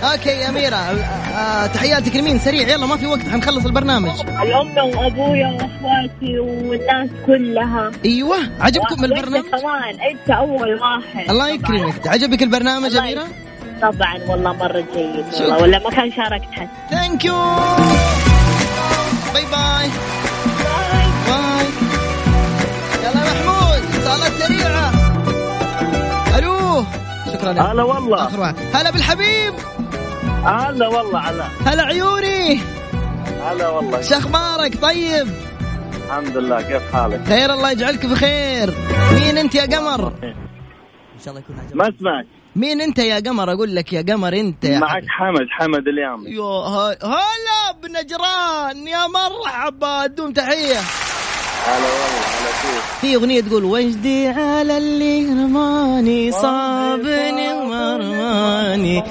okay 0.03 0.29
يا 0.29 0.49
أميرة 0.49 0.75
آه 0.75 1.65
تحياتك 1.67 2.15
لمين؟ 2.15 2.39
سريع 2.39 2.67
يلا 2.69 2.85
ما 2.85 2.97
في 2.97 3.07
وقت 3.07 3.29
حنخلص 3.29 3.65
البرنامج. 3.65 4.11
الأم 4.41 4.77
وأبويا 4.77 5.47
وأخواتي 5.47 6.39
والناس 6.39 7.09
كلها. 7.25 7.91
أيوه 8.05 8.37
عجبكم 8.59 9.05
البرنامج؟ 9.05 9.45
كمان 9.49 9.99
أنت 10.11 10.29
أول 10.29 10.73
واحد. 10.73 11.29
الله 11.29 11.49
يكرمك. 11.49 12.07
عجبك 12.07 12.43
البرنامج 12.43 12.95
أميرة؟ 12.95 13.27
طبعا 13.81 14.19
والله 14.27 14.53
مرة 14.53 14.83
جيد. 14.93 15.25
والله 15.33 15.61
ولا 15.61 15.79
ما 15.79 15.89
كان 15.89 16.11
شاركت 16.11 16.51
حد 16.51 16.67
thank 16.89 17.25
you 17.25 17.35
bye 19.33 19.45
bye 19.45 19.89
bye 21.27 21.65
يلا 23.03 23.25
يا 23.25 23.33
محمود 23.33 23.79
اتصالات 23.93 24.31
سريعة. 24.31 24.91
ألو. 26.37 26.83
شكرا. 27.33 27.51
هلا 27.51 27.83
والله. 27.83 28.27
آخر 28.27 28.39
واحد. 28.39 28.55
هلا 28.73 28.91
بالحبيب. 28.91 29.53
هلا 30.43 30.87
والله 30.87 31.19
علاء 31.19 31.49
هلا 31.65 31.83
عيوني. 31.83 32.61
هلا 33.43 33.69
والله. 33.69 34.01
شو 34.01 34.15
أخبارك؟ 34.15 34.81
طيب. 34.81 35.27
الحمد 36.07 36.37
لله 36.37 36.61
كيف 36.61 36.93
حالك؟ 36.93 37.27
خير 37.27 37.53
الله 37.53 37.71
يجعلك 37.71 38.05
بخير. 38.05 38.73
مين 39.13 39.37
أنت 39.37 39.55
يا 39.55 39.65
قمر؟ 39.77 40.13
إن 40.23 40.33
شاء 41.25 41.29
الله 41.29 41.39
يكون 41.39 41.59
عجبك. 41.59 41.75
ما 41.75 41.89
أسمعك. 41.89 42.27
مين 42.57 42.81
انت 42.81 42.99
يا 42.99 43.19
قمر؟ 43.19 43.53
أقول 43.53 43.75
لك 43.75 43.93
يا 43.93 44.01
قمر 44.01 44.33
انت 44.33 44.65
يا 44.65 44.79
معك 44.79 45.03
حمد 45.07 45.47
حمد 45.49 45.87
اليامي. 45.87 46.29
يو 46.29 46.59
هلا 47.03 47.71
بنجران 47.83 48.87
يا 48.87 49.07
مرحبا 49.07 50.05
دوم 50.07 50.33
تحية. 50.33 50.79
هلا 51.67 51.75
والله 51.75 52.17
هلا 52.17 52.81
في 53.01 53.15
أغنية 53.15 53.41
تقول 53.41 53.63
وجدي 53.63 54.27
على 54.27 54.77
اللي 54.77 55.25
رماني 55.25 56.31
صابني 56.31 57.53
ورماني 57.53 59.03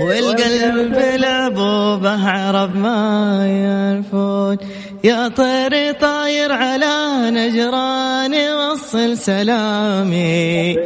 والقلب 0.00 0.94
لعبوبه 1.20 2.28
عرب 2.30 2.76
ما 2.76 3.46
يعرفون 3.46 4.56
يا 5.04 5.28
طير 5.28 5.92
طاير 5.92 6.52
على 6.52 7.30
نجراني 7.30 8.52
وصل 8.52 9.18
سلامي. 9.18 10.76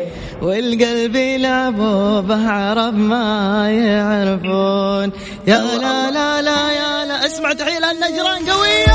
والقلب 0.43 1.17
لعبوبه 1.17 2.51
عرب 2.51 2.95
ما 2.95 3.71
يعرفون. 3.71 5.13
يا 5.47 5.59
لا 5.59 6.11
لا 6.11 6.43
لا 6.43 6.71
يا 6.73 7.05
لا 7.05 7.27
اسمع 7.27 7.53
تحية 7.53 7.79
للنجران 7.79 8.51
قوية. 8.51 8.95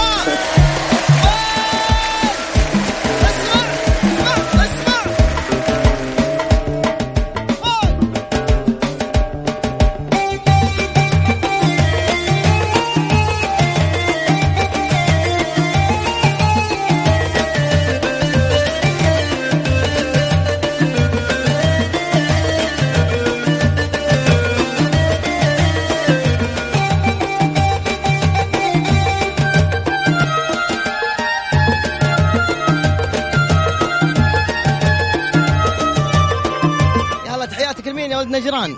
نجران 38.50 38.76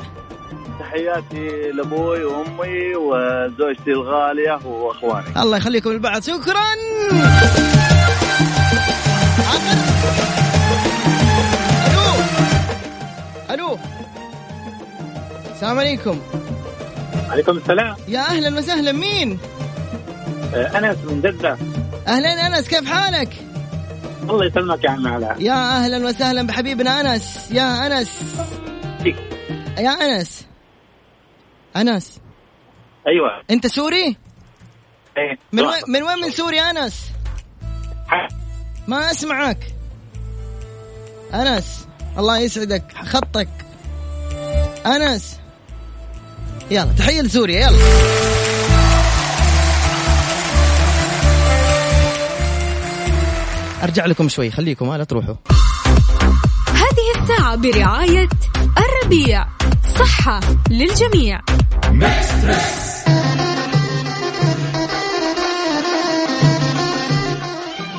تحياتي 0.79 1.71
لأبوي 1.71 2.23
وأمي 2.23 2.95
وزوجتي 2.95 3.91
الغالية 3.91 4.59
وأخواني. 4.65 5.41
الله 5.41 5.57
يخليكم 5.57 5.93
لبعض. 5.93 6.21
شكرا. 6.21 6.63
ألو. 11.89 12.13
ألو. 13.51 13.77
السلام 15.55 15.79
عليكم. 15.79 16.19
عليكم 17.29 17.57
السلام. 17.57 17.95
يا 18.07 18.19
أهلا 18.19 18.57
وسهلا. 18.57 18.91
مين؟ 18.91 19.39
أنس 20.53 20.97
من 20.97 21.21
جدة. 21.21 21.57
أهلا 22.07 22.47
أنس. 22.47 22.67
كيف 22.67 22.85
حالك؟ 22.85 23.33
الله 24.29 24.45
يسلمك 24.45 24.83
يا 24.83 24.89
عم 24.89 25.07
علاء. 25.07 25.41
يا 25.41 25.53
أهلا 25.53 26.07
وسهلا 26.07 26.41
بحبيبنا 26.47 27.01
أنس. 27.01 27.51
يا 27.51 27.87
أنس. 27.87 28.09
يا 29.77 29.89
أنس. 29.91 30.47
أنس. 31.75 32.19
أيوه. 33.07 33.29
أنت 33.51 33.67
سوري؟ 33.67 34.17
إيه. 35.17 35.37
من 35.51 35.63
وين 35.63 35.81
من 35.87 36.03
وين 36.03 36.17
من 36.17 36.31
سوريا 36.31 36.71
أنس؟ 36.71 37.11
ما 38.87 39.11
أسمعك. 39.11 39.73
أنس 41.33 41.87
الله 42.17 42.39
يسعدك. 42.39 42.83
خطك. 43.05 43.49
أنس. 44.85 45.39
يلا 46.71 46.93
تحية 46.97 47.21
لسوريا 47.21 47.59
يلا. 47.59 47.77
أرجع 53.83 54.05
لكم 54.05 54.29
شوي 54.29 54.51
خليكم 54.51 54.89
ها 54.89 54.97
لا 54.97 55.03
تروحوا. 55.03 55.35
هذه 56.67 57.21
الساعة 57.21 57.55
برعاية 57.55 58.29
الربيع 59.11 59.45
صحة 59.99 60.39
للجميع. 60.69 61.41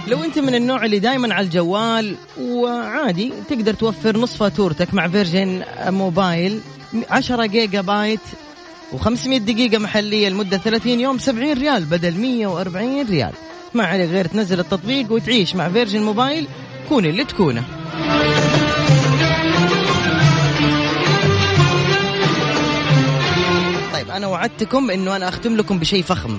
لو 0.09 0.25
انت 0.25 0.39
من 0.39 0.55
النوع 0.55 0.85
اللي 0.85 0.99
دائما 0.99 1.35
على 1.35 1.45
الجوال 1.45 2.17
وعادي 2.41 3.33
تقدر 3.49 3.75
توفر 3.75 4.17
نصف 4.17 4.37
فاتورتك 4.37 4.95
مع 4.95 5.09
Virgin 5.09 5.63
Mobile 5.87 6.61
10 7.11 7.47
جيجا 7.47 7.81
بايت 7.81 8.21
و500 8.93 9.37
دقيقة 9.37 9.79
محلية 9.79 10.29
لمدة 10.29 10.59
30 10.59 11.01
يوم 11.01 11.19
70 11.19 11.53
ريال 11.53 11.85
بدل 11.85 12.21
140 12.21 13.07
ريال. 13.07 13.33
ما 13.75 13.85
عليك 13.85 14.11
غير 14.11 14.27
تنزل 14.27 14.61
التطبيق 14.61 15.13
وتعيش 15.13 15.57
مع 15.57 15.69
فيرجن 15.69 16.03
موبايل 16.03 16.47
كون 16.89 17.05
اللي 17.05 17.25
تكونه. 17.25 17.65
أنا 24.23 24.31
وعدتكم 24.31 24.91
إنه 24.91 25.17
أنا 25.17 25.29
أختم 25.29 25.57
لكم 25.57 25.79
بشيء 25.79 26.03
فخم. 26.03 26.39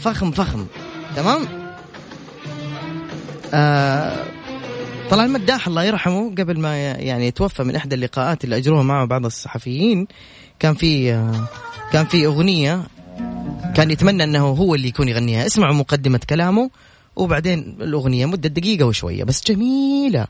فخم 0.00 0.30
فخم. 0.30 0.66
تمام؟ 1.16 1.48
آه 3.54 4.24
طلع 5.10 5.24
المداح 5.24 5.66
الله 5.68 5.84
يرحمه 5.84 6.34
قبل 6.38 6.60
ما 6.60 6.76
يعني 6.82 7.26
يتوفى 7.26 7.62
من 7.62 7.76
إحدى 7.76 7.94
اللقاءات 7.94 8.44
اللي 8.44 8.56
أجروها 8.56 8.82
معه 8.82 9.06
بعض 9.06 9.24
الصحفيين 9.24 10.06
كان 10.58 10.74
في 10.74 11.12
آه 11.12 11.48
كان 11.92 12.06
في 12.06 12.26
أغنية 12.26 12.82
كان 13.74 13.90
يتمنى 13.90 14.24
أنه 14.24 14.46
هو 14.46 14.74
اللي 14.74 14.88
يكون 14.88 15.08
يغنيها. 15.08 15.46
اسمعوا 15.46 15.74
مقدمة 15.74 16.20
كلامه 16.30 16.70
وبعدين 17.16 17.76
الأغنية 17.80 18.26
مدة 18.26 18.48
دقيقة 18.48 18.86
وشوية 18.86 19.24
بس 19.24 19.44
جميلة. 19.44 20.26